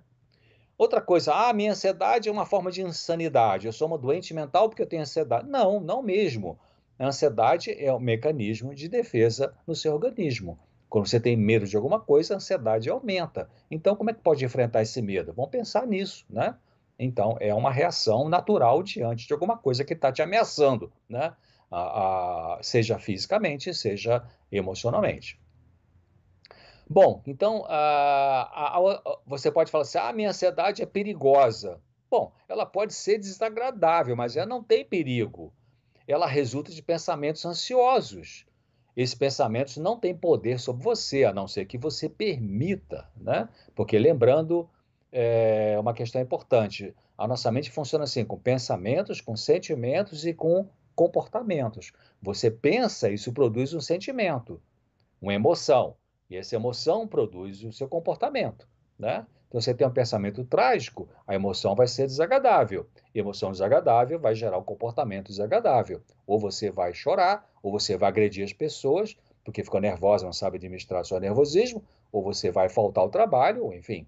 [0.77, 3.67] Outra coisa, ah, minha ansiedade é uma forma de insanidade.
[3.67, 5.47] Eu sou uma doente mental porque eu tenho ansiedade.
[5.47, 6.59] Não, não mesmo.
[6.97, 10.59] A ansiedade é um mecanismo de defesa no seu organismo.
[10.89, 13.49] Quando você tem medo de alguma coisa, a ansiedade aumenta.
[13.71, 15.33] Então, como é que pode enfrentar esse medo?
[15.33, 16.55] Vamos pensar nisso, né?
[16.99, 21.33] Então, é uma reação natural diante de alguma coisa que está te ameaçando, né?
[21.71, 25.40] A, a, seja fisicamente, seja emocionalmente.
[26.93, 28.79] Bom, então a,
[29.25, 31.81] você pode falar assim: ah, minha ansiedade é perigosa.
[32.09, 35.53] Bom, ela pode ser desagradável, mas ela não tem perigo.
[36.07, 38.45] Ela resulta de pensamentos ansiosos
[38.95, 43.47] esses pensamentos não têm poder sobre você, a não ser que você permita, né?
[43.73, 44.69] Porque lembrando,
[45.11, 50.67] é uma questão importante, a nossa mente funciona assim, com pensamentos, com sentimentos e com
[50.95, 51.93] comportamentos.
[52.21, 54.61] Você pensa, isso produz um sentimento,
[55.21, 55.95] uma emoção,
[56.31, 58.65] e essa emoção produz o seu comportamento,
[58.97, 59.27] né?
[59.49, 62.87] Então, você tem um pensamento trágico, a emoção vai ser desagradável.
[63.13, 66.01] E emoção desagradável vai gerar um comportamento desagradável.
[66.25, 70.55] Ou você vai chorar, ou você vai agredir as pessoas, porque ficou nervosa, não sabe
[70.55, 74.07] administrar seu nervosismo, ou você vai faltar ao trabalho, enfim.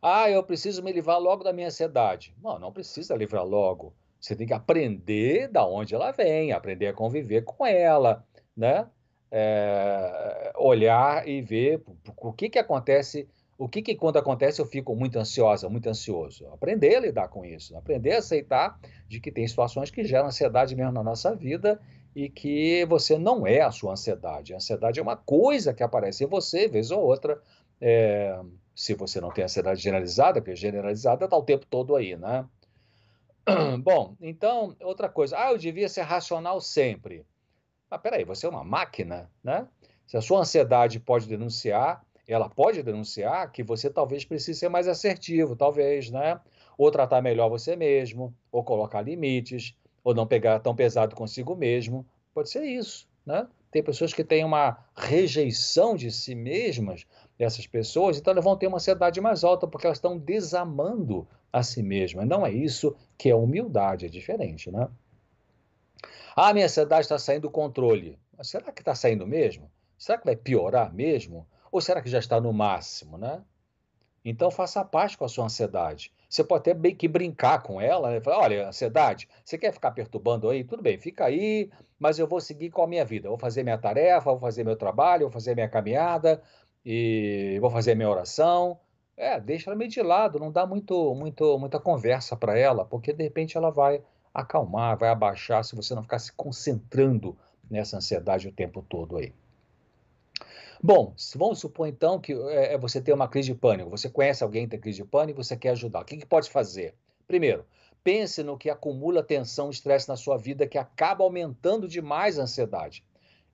[0.00, 2.32] Ah, eu preciso me livrar logo da minha ansiedade.
[2.40, 3.92] Não, não precisa livrar logo.
[4.20, 8.24] Você tem que aprender da onde ela vem, aprender a conviver com ela,
[8.56, 8.88] né?
[9.30, 11.82] É, olhar e ver
[12.16, 16.46] o que, que acontece o que, que quando acontece eu fico muito ansiosa, muito ansioso?
[16.52, 20.76] Aprender a lidar com isso, aprender a aceitar de que tem situações que geram ansiedade
[20.76, 21.80] mesmo na nossa vida
[22.14, 24.54] e que você não é a sua ansiedade.
[24.54, 27.42] A ansiedade é uma coisa que aparece em você, vez ou outra,
[27.80, 28.40] é,
[28.76, 32.46] se você não tem ansiedade generalizada, porque generalizada está o tempo todo aí, né?
[33.82, 35.36] Bom, então, outra coisa.
[35.36, 37.26] Ah, eu devia ser racional sempre.
[37.90, 39.66] Ah, peraí, você é uma máquina, né?
[40.06, 44.86] Se a sua ansiedade pode denunciar ela pode denunciar que você talvez precise ser mais
[44.86, 46.38] assertivo, talvez, né?
[46.76, 49.74] Ou tratar melhor você mesmo, ou colocar limites,
[50.04, 52.06] ou não pegar tão pesado consigo mesmo.
[52.34, 53.48] Pode ser isso, né?
[53.70, 57.06] Tem pessoas que têm uma rejeição de si mesmas,
[57.38, 61.62] essas pessoas, então elas vão ter uma ansiedade mais alta porque elas estão desamando a
[61.62, 62.26] si mesmas.
[62.26, 64.86] Não é isso que é humildade, é diferente, né?
[66.40, 68.16] Ah, minha ansiedade está saindo do controle.
[68.36, 69.68] Mas será que está saindo mesmo?
[69.98, 71.44] Será que vai piorar mesmo?
[71.72, 73.42] Ou será que já está no máximo, né?
[74.24, 76.12] Então faça paz com a sua ansiedade.
[76.30, 78.20] Você pode até bem que brincar com ela, né?
[78.20, 80.62] Falar, olha, ansiedade, você quer ficar perturbando aí?
[80.62, 83.28] Tudo bem, fica aí, mas eu vou seguir com a minha vida.
[83.28, 86.40] vou fazer minha tarefa, vou fazer meu trabalho, vou fazer minha caminhada
[86.86, 88.78] e vou fazer minha oração.
[89.16, 93.12] É, deixa ela meio de lado, não dá muito, muito, muita conversa para ela, porque
[93.12, 94.00] de repente ela vai
[94.40, 97.36] acalmar, vai abaixar se você não ficar se concentrando
[97.70, 99.32] nessa ansiedade o tempo todo aí.
[100.82, 104.64] Bom, vamos supor então que é, você tem uma crise de pânico, você conhece alguém
[104.64, 106.02] que tem crise de pânico e você quer ajudar.
[106.02, 106.94] O que, que pode fazer?
[107.26, 107.66] Primeiro,
[108.04, 112.42] pense no que acumula tensão e estresse na sua vida que acaba aumentando demais a
[112.42, 113.04] ansiedade.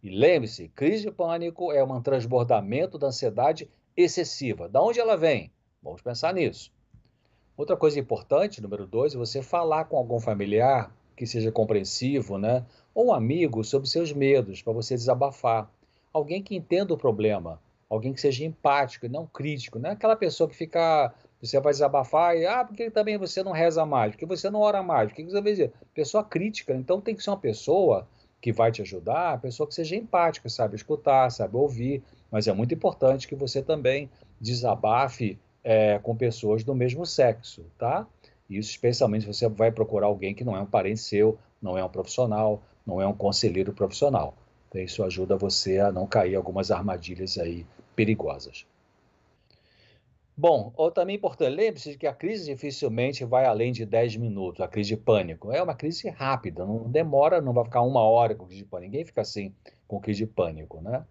[0.02, 4.68] E lembre-se, crise de pânico é um transbordamento da ansiedade excessiva.
[4.68, 5.50] Da onde ela vem?
[5.82, 6.73] Vamos pensar nisso.
[7.56, 12.64] Outra coisa importante, número dois, é você falar com algum familiar que seja compreensivo, né?
[12.92, 15.70] Ou um amigo sobre seus medos, para você desabafar
[16.12, 20.16] alguém que entenda o problema, alguém que seja empático e não crítico, não é aquela
[20.16, 24.26] pessoa que fica, você vai desabafar e, ah, porque também você não reza mais, porque
[24.26, 25.72] você não ora mais, o que você vai dizer?
[25.94, 28.08] Pessoa crítica, então tem que ser uma pessoa
[28.40, 32.02] que vai te ajudar, pessoa que seja empática, sabe escutar, sabe ouvir,
[32.32, 38.06] mas é muito importante que você também desabafe é, com pessoas do mesmo sexo, tá?
[38.48, 41.84] Isso especialmente se você vai procurar alguém que não é um parente seu, não é
[41.84, 44.36] um profissional, não é um conselheiro profissional.
[44.68, 48.66] Então, isso ajuda você a não cair algumas armadilhas aí perigosas.
[50.36, 54.60] Bom, ou também importante, lembre-se de que a crise dificilmente vai além de 10 minutos,
[54.60, 55.52] a crise de pânico.
[55.52, 58.90] É uma crise rápida, não demora, não vai ficar uma hora com crise de pânico.
[58.90, 59.54] Ninguém fica assim
[59.86, 61.04] com crise de pânico, né?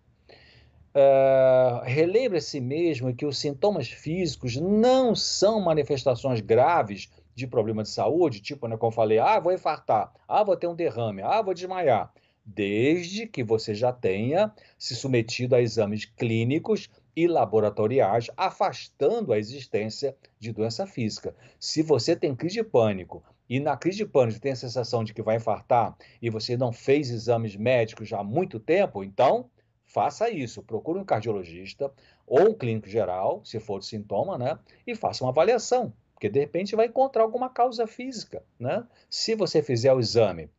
[0.96, 8.41] Uh, Relembre-se mesmo que os sintomas físicos não são manifestações graves de problema de saúde,
[8.41, 11.54] tipo, né, como eu falei, ah, vou infartar, ah, vou ter um derrame, ah, vou
[11.54, 12.14] desmaiar,
[12.46, 20.16] desde que você já tenha se submetido a exames clínicos e laboratoriais, afastando a existência
[20.39, 21.36] de doença física.
[21.60, 25.14] Se você tem crise de pânico e na crise de pânico tem a sensação de
[25.14, 29.50] que vai infartar e você não fez exames médicos há muito tempo, então
[29.94, 30.64] faça isso.
[30.64, 31.94] Procure um cardiologista
[32.26, 34.58] ou um clínico geral, se for de sintoma, né?
[34.86, 38.86] E faça uma avaliação, porque de repente vai encontrar alguma causa física, né?
[39.10, 40.50] Se você fizer o exame,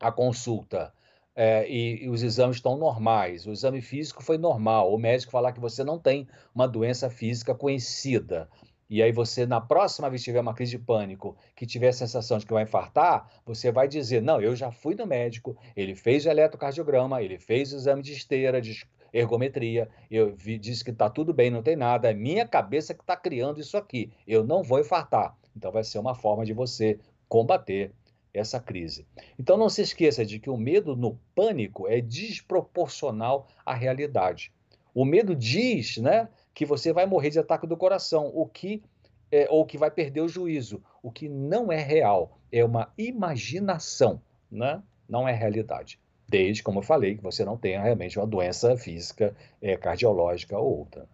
[0.00, 0.92] a consulta,
[1.36, 5.52] é, e, e, os exames estão normais, o exame físico foi normal, o médico falar
[5.52, 8.48] que você não tem uma doença física conhecida,
[8.94, 11.92] e aí você, na próxima vez que tiver uma crise de pânico, que tiver a
[11.92, 15.96] sensação de que vai infartar, você vai dizer, não, eu já fui no médico, ele
[15.96, 20.92] fez o eletrocardiograma, ele fez o exame de esteira, de ergometria, eu vi, disse que
[20.92, 24.44] está tudo bem, não tem nada, é minha cabeça que está criando isso aqui, eu
[24.44, 25.36] não vou infartar.
[25.56, 27.90] Então vai ser uma forma de você combater
[28.32, 29.04] essa crise.
[29.36, 34.52] Então não se esqueça de que o medo no pânico é desproporcional à realidade.
[34.94, 38.82] O medo diz, né, que você vai morrer de ataque do coração, o que
[39.30, 44.22] é, ou que vai perder o juízo, o que não é real, é uma imaginação,
[44.50, 44.80] né?
[45.08, 45.98] não é realidade.
[46.28, 50.78] Desde, como eu falei, que você não tenha realmente uma doença física, é, cardiológica ou
[50.78, 51.08] outra.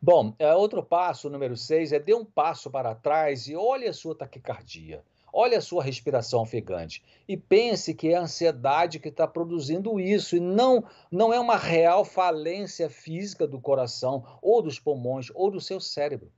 [0.00, 3.92] Bom, é, outro passo, número 6, é dê um passo para trás e olhe a
[3.92, 5.02] sua taquicardia.
[5.32, 10.36] Olhe a sua respiração ofegante e pense que é a ansiedade que está produzindo isso
[10.36, 15.60] e não, não é uma real falência física do coração ou dos pulmões ou do
[15.60, 16.32] seu cérebro.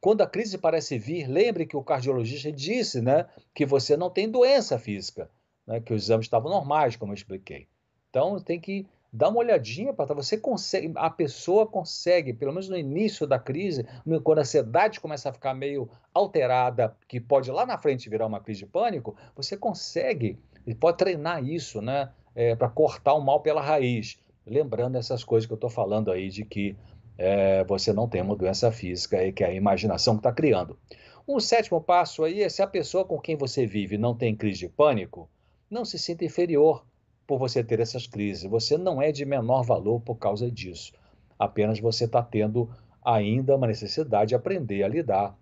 [0.00, 4.30] Quando a crise parece vir, lembre que o cardiologista disse né, que você não tem
[4.30, 5.28] doença física,
[5.66, 7.66] né, que os exames estavam normais, como eu expliquei.
[8.10, 12.76] Então tem que dá uma olhadinha para você consegue, a pessoa consegue, pelo menos no
[12.76, 13.86] início da crise,
[14.22, 18.40] quando a ansiedade começa a ficar meio alterada, que pode lá na frente virar uma
[18.40, 23.40] crise de pânico, você consegue, e pode treinar isso, né, é, para cortar o mal
[23.40, 26.76] pela raiz, lembrando essas coisas que eu estou falando aí de que
[27.16, 30.78] é, você não tem uma doença física e que é a imaginação que está criando.
[31.26, 34.60] Um sétimo passo aí é se a pessoa com quem você vive não tem crise
[34.60, 35.28] de pânico,
[35.70, 36.86] não se sinta inferior
[37.28, 38.50] por você ter essas crises.
[38.50, 40.94] Você não é de menor valor por causa disso.
[41.38, 42.70] Apenas você está tendo
[43.04, 45.38] ainda uma necessidade de aprender a lidar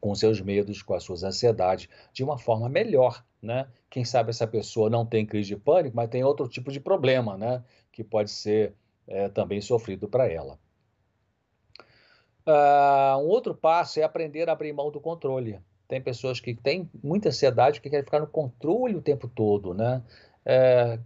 [0.00, 3.68] com seus medos, com as suas ansiedades, de uma forma melhor, né?
[3.88, 7.38] Quem sabe essa pessoa não tem crise de pânico, mas tem outro tipo de problema,
[7.38, 7.62] né?
[7.92, 8.74] Que pode ser
[9.06, 10.58] é, também sofrido para ela.
[12.44, 15.60] Uh, um outro passo é aprender a abrir mão do controle.
[15.86, 20.02] Tem pessoas que têm muita ansiedade que querem ficar no controle o tempo todo, né?
[20.44, 20.98] É,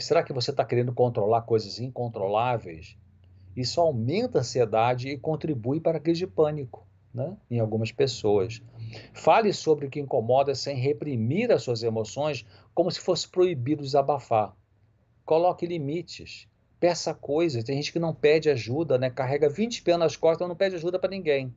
[0.00, 2.96] será que você está querendo controlar coisas incontroláveis?
[3.56, 6.86] Isso aumenta a ansiedade e contribui para a crise de pânico
[7.16, 8.62] né, em algumas pessoas.
[9.14, 14.54] Fale sobre o que incomoda sem reprimir as suas emoções como se fosse proibido desabafar.
[15.24, 16.46] Coloque limites.
[16.78, 17.64] Peça coisas.
[17.64, 19.08] Tem gente que não pede ajuda, né?
[19.08, 21.54] carrega 20 pés nas costas e não pede ajuda para ninguém.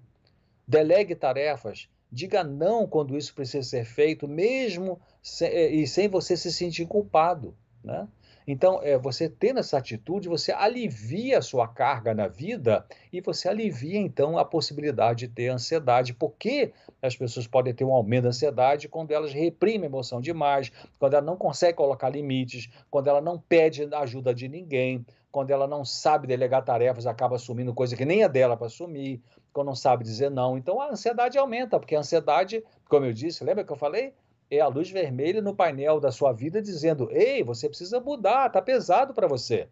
[0.65, 1.89] Delegue tarefas.
[2.11, 4.99] Diga não quando isso precisa ser feito, mesmo
[5.41, 7.55] eh, e sem você se sentir culpado.
[7.83, 8.07] Né?
[8.51, 12.83] Então, é, você tendo essa atitude, você alivia a sua carga na vida
[13.13, 17.93] e você alivia, então, a possibilidade de ter ansiedade, porque as pessoas podem ter um
[17.93, 22.71] aumento da ansiedade quando elas reprimem a emoção demais, quando ela não consegue colocar limites,
[22.89, 27.71] quando ela não pede ajuda de ninguém, quando ela não sabe delegar tarefas, acaba assumindo
[27.71, 29.21] coisa que nem é dela para assumir,
[29.53, 30.57] quando não sabe dizer não.
[30.57, 34.13] Então, a ansiedade aumenta, porque a ansiedade, como eu disse, lembra que eu falei?
[34.51, 38.61] é a luz vermelha no painel da sua vida dizendo: ei, você precisa mudar, está
[38.61, 39.67] pesado para você.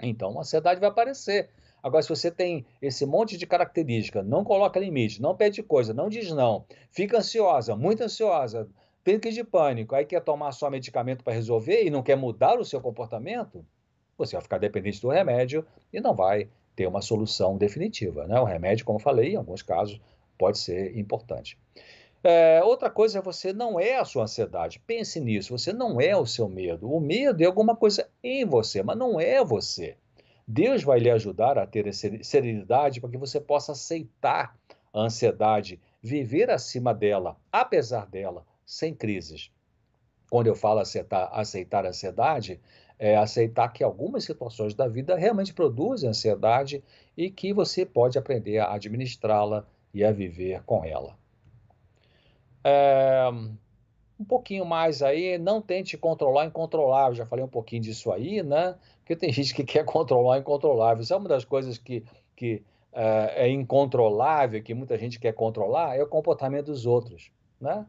[0.00, 1.50] Então a ansiedade vai aparecer.
[1.82, 6.08] Agora, se você tem esse monte de característica, não coloca limite, não pede coisa, não
[6.08, 8.68] diz não, fica ansiosa, muito ansiosa,
[9.04, 12.58] tem crise de pânico, aí quer tomar só medicamento para resolver e não quer mudar
[12.58, 13.64] o seu comportamento,
[14.16, 16.48] você vai ficar dependente do remédio e não vai
[16.78, 18.24] ter uma solução definitiva.
[18.28, 18.40] Né?
[18.40, 20.00] O remédio, como falei, em alguns casos
[20.38, 21.58] pode ser importante.
[22.22, 24.78] É, outra coisa é você não é a sua ansiedade.
[24.86, 25.58] Pense nisso.
[25.58, 26.88] Você não é o seu medo.
[26.88, 29.96] O medo é alguma coisa em você, mas não é você.
[30.46, 34.56] Deus vai lhe ajudar a ter serenidade para que você possa aceitar
[34.94, 39.50] a ansiedade, viver acima dela, apesar dela, sem crises.
[40.30, 42.60] Quando eu falo aceitar, aceitar a ansiedade,
[42.98, 46.82] é aceitar que algumas situações da vida realmente produzem ansiedade
[47.16, 51.16] e que você pode aprender a administrá-la e a viver com ela.
[52.64, 53.28] É,
[54.18, 57.14] um pouquinho mais aí, não tente controlar o incontrolável.
[57.14, 58.74] Já falei um pouquinho disso aí, né?
[59.00, 61.02] Porque tem gente que quer controlar o incontrolável.
[61.02, 65.96] Isso é uma das coisas que, que é, é incontrolável, que muita gente quer controlar,
[65.96, 67.30] é o comportamento dos outros,
[67.60, 67.86] né?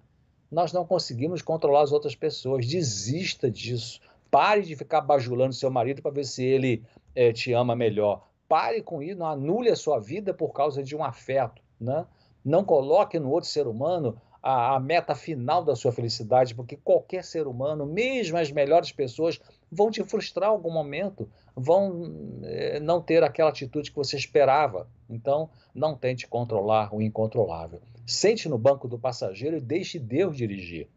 [0.51, 2.65] Nós não conseguimos controlar as outras pessoas.
[2.65, 3.99] Desista disso.
[4.31, 6.83] Pare de ficar bajulando seu marido para ver se ele
[7.15, 8.27] é, te ama melhor.
[8.47, 11.61] Pare com isso, não anule a sua vida por causa de um afeto.
[11.79, 12.05] Né?
[12.43, 17.23] Não coloque no outro ser humano a, a, meta final da sua felicidade, porque qualquer
[17.23, 19.39] ser humano, mesmo as melhores pessoas,
[19.71, 24.87] vão te frustrar em algum momento, vão é, não ter aquela atitude que você esperava.
[25.09, 27.81] Então, não tente controlar o incontrolável.
[28.05, 30.87] Sente no banco do passageiro e deixe Deus dirigir.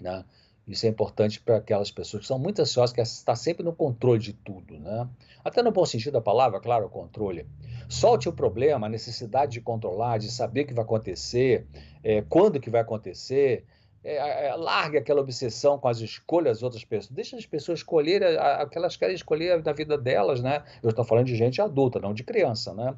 [0.00, 0.24] Né?
[0.66, 4.18] Isso é importante para aquelas pessoas que são muito ansiosas, que está sempre no controle
[4.18, 5.08] de tudo, né?
[5.44, 7.46] Até no bom sentido da palavra, claro, controle.
[7.88, 11.66] Solte o problema, a necessidade de controlar, de saber o que vai acontecer,
[12.02, 13.64] é, quando que vai acontecer.
[14.02, 17.10] É, é, largue aquela obsessão com as escolhas das outras pessoas.
[17.10, 20.62] Deixa as pessoas escolherem o que elas querem escolher da vida delas, né?
[20.80, 22.94] Eu estou falando de gente adulta, não de criança, né?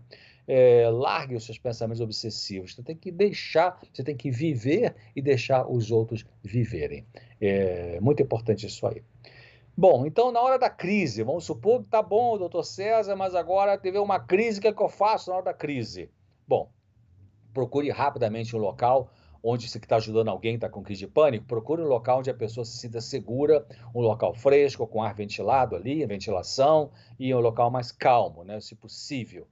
[0.49, 2.74] É, largue os seus pensamentos obsessivos.
[2.74, 7.07] Você tem que deixar, você tem que viver e deixar os outros viverem.
[7.38, 9.03] É muito importante isso aí.
[9.76, 13.78] Bom, então na hora da crise, vamos supor que tá bom, doutor César, mas agora
[13.78, 16.11] teve uma crise, o que, é que eu faço na hora da crise?
[16.49, 16.72] Bom,
[17.53, 21.80] procure rapidamente um local onde você está ajudando alguém está com crise de pânico, procure
[21.80, 26.05] um local onde a pessoa se sinta segura, um local fresco, com ar ventilado ali,
[26.07, 29.46] ventilação, e um local mais calmo, né, se possível.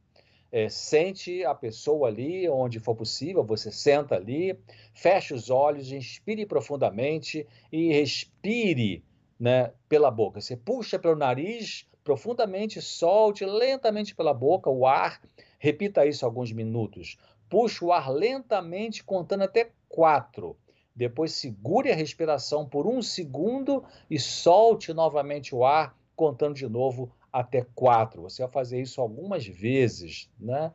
[0.56, 4.58] É, sente a pessoa ali, onde for possível, você senta ali,
[4.94, 9.04] feche os olhos, inspire profundamente e respire
[9.38, 10.40] né, pela boca.
[10.40, 15.20] Você puxa pelo nariz profundamente, solte lentamente pela boca o ar,
[15.58, 17.18] repita isso alguns minutos.
[17.50, 20.56] Puxe o ar lentamente, contando até quatro.
[20.94, 27.12] Depois segure a respiração por um segundo e solte novamente o ar, contando de novo
[27.32, 28.22] até quatro.
[28.22, 30.72] Você vai fazer isso algumas vezes, né?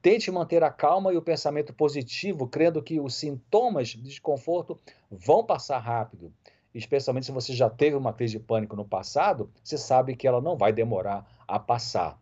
[0.00, 4.78] Tente manter a calma e o pensamento positivo, crendo que os sintomas de desconforto
[5.10, 6.32] vão passar rápido.
[6.74, 10.40] Especialmente se você já teve uma crise de pânico no passado, você sabe que ela
[10.40, 12.20] não vai demorar a passar.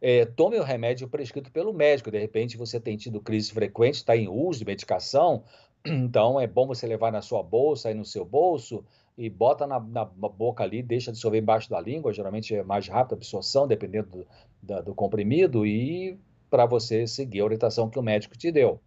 [0.00, 2.10] É, tome o remédio prescrito pelo médico.
[2.10, 5.44] De repente, você tem tido crise frequente, está em uso de medicação,
[5.84, 8.84] então é bom você levar na sua bolsa, aí no seu bolso,
[9.16, 13.14] e bota na, na, boca ali, deixa dissolver embaixo da língua, geralmente é mais rápida
[13.14, 14.26] a absorção, dependendo do,
[14.62, 16.18] da, do comprimido, e
[16.50, 18.80] para você seguir a orientação que o médico te deu.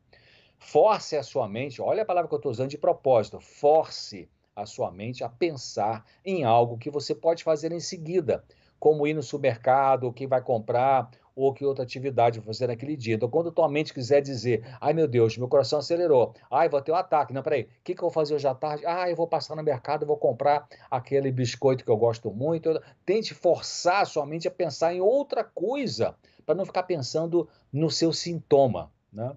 [0.57, 4.65] Force a sua mente, olha a palavra que eu estou usando de propósito, force a
[4.65, 8.43] sua mente a pensar em algo que você pode fazer em seguida,
[8.77, 11.09] como ir no supermercado, o que vai comprar,
[11.39, 13.15] ou que outra atividade fazer naquele dia.
[13.15, 16.91] Então, quando tua mente quiser dizer, ai meu Deus, meu coração acelerou, ai, vou ter
[16.91, 17.33] um ataque.
[17.33, 18.85] Não, peraí, o que, que eu vou fazer hoje à tarde?
[18.85, 22.69] Ah, eu vou passar no mercado, vou comprar aquele biscoito que eu gosto muito.
[23.05, 26.15] Tente forçar a sua mente a pensar em outra coisa,
[26.45, 29.33] para não ficar pensando no seu sintoma, né?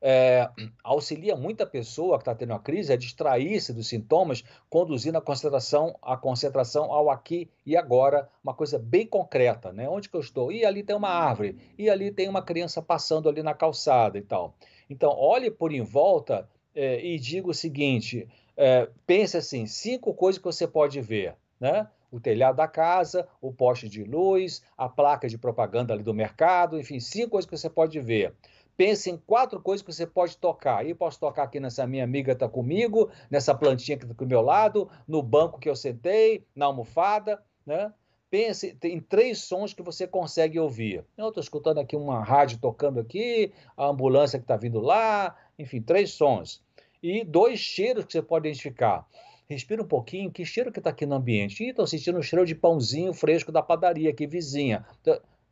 [0.00, 0.48] É,
[0.82, 5.96] auxilia muita pessoa que está tendo uma crise a distrair-se dos sintomas, conduzindo a concentração,
[6.00, 9.88] a concentração ao aqui e agora, uma coisa bem concreta, né?
[9.88, 10.52] Onde que eu estou?
[10.52, 14.22] E ali tem uma árvore, e ali tem uma criança passando ali na calçada e
[14.22, 14.54] tal.
[14.88, 20.38] Então, olhe por em volta é, e diga o seguinte: é, pense assim, cinco coisas
[20.38, 21.88] que você pode ver, né?
[22.10, 26.78] o telhado da casa, o poste de luz, a placa de propaganda ali do mercado,
[26.78, 28.34] enfim, cinco coisas que você pode ver.
[28.78, 30.86] Pense em quatro coisas que você pode tocar.
[30.86, 34.40] E posso tocar aqui nessa minha amiga está comigo, nessa plantinha que está do meu
[34.40, 37.92] lado, no banco que eu sentei, na almofada, né?
[38.30, 41.04] Pense em três sons que você consegue ouvir.
[41.16, 45.82] Eu estou escutando aqui uma rádio tocando aqui, a ambulância que está vindo lá, enfim,
[45.82, 46.62] três sons.
[47.02, 49.04] E dois cheiros que você pode identificar.
[49.48, 51.64] Respira um pouquinho, que cheiro que está aqui no ambiente?
[51.64, 54.86] Estou sentindo o cheiro de pãozinho fresco da padaria aqui vizinha.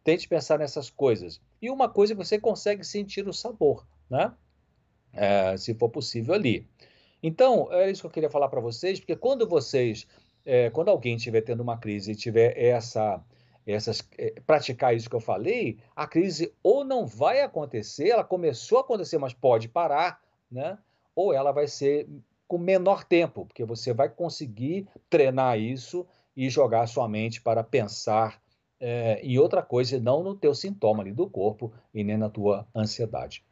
[0.04, 1.40] Tente pensar nessas coisas.
[1.66, 4.32] E uma coisa que você consegue sentir o sabor, né?
[5.12, 6.64] É, se for possível ali.
[7.20, 10.06] Então, é isso que eu queria falar para vocês, porque quando vocês,
[10.44, 13.20] é, quando alguém estiver tendo uma crise e tiver essa,
[13.66, 18.78] essas, é, praticar isso que eu falei, a crise ou não vai acontecer, ela começou
[18.78, 20.78] a acontecer, mas pode parar, né?
[21.16, 22.06] Ou ela vai ser
[22.46, 26.06] com menor tempo, porque você vai conseguir treinar isso
[26.36, 28.40] e jogar sua mente para pensar
[28.80, 32.66] é, em outra coisa não no teu sintoma ali do corpo e nem na tua
[32.74, 33.44] ansiedade.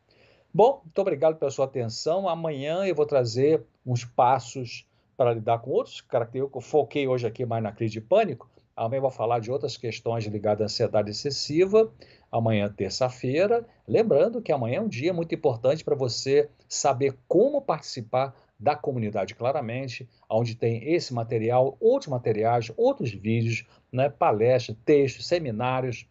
[0.52, 2.28] Bom, muito obrigado pela sua atenção.
[2.28, 6.54] Amanhã eu vou trazer uns passos para lidar com outros características.
[6.54, 8.48] Eu foquei hoje aqui mais na crise de pânico.
[8.76, 11.92] Amanhã eu vou falar de outras questões ligadas à ansiedade excessiva.
[12.30, 13.66] Amanhã, terça-feira.
[13.86, 19.34] Lembrando que amanhã é um dia muito importante para você saber como participar da comunidade
[19.34, 26.06] claramente, onde tem esse material, outros materiais, outros vídeos, né, palestras, textos, seminários,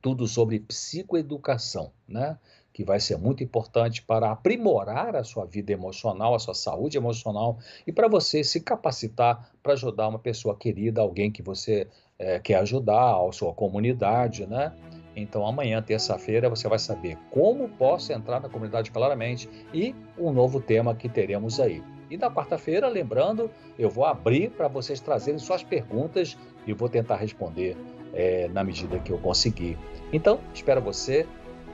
[0.00, 2.38] tudo sobre psicoeducação, né?
[2.72, 7.58] que vai ser muito importante para aprimorar a sua vida emocional, a sua saúde emocional
[7.86, 12.56] e para você se capacitar para ajudar uma pessoa querida, alguém que você é, quer
[12.56, 14.72] ajudar, a sua comunidade, né?
[15.14, 20.60] Então amanhã, terça-feira, você vai saber como posso entrar na comunidade claramente e um novo
[20.60, 21.82] tema que teremos aí.
[22.10, 26.36] E na quarta-feira, lembrando, eu vou abrir para vocês trazerem suas perguntas
[26.66, 27.76] e vou tentar responder
[28.12, 29.78] é, na medida que eu conseguir.
[30.12, 31.26] Então, espero você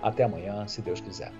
[0.03, 1.33] até amanhã, se Deus quiser.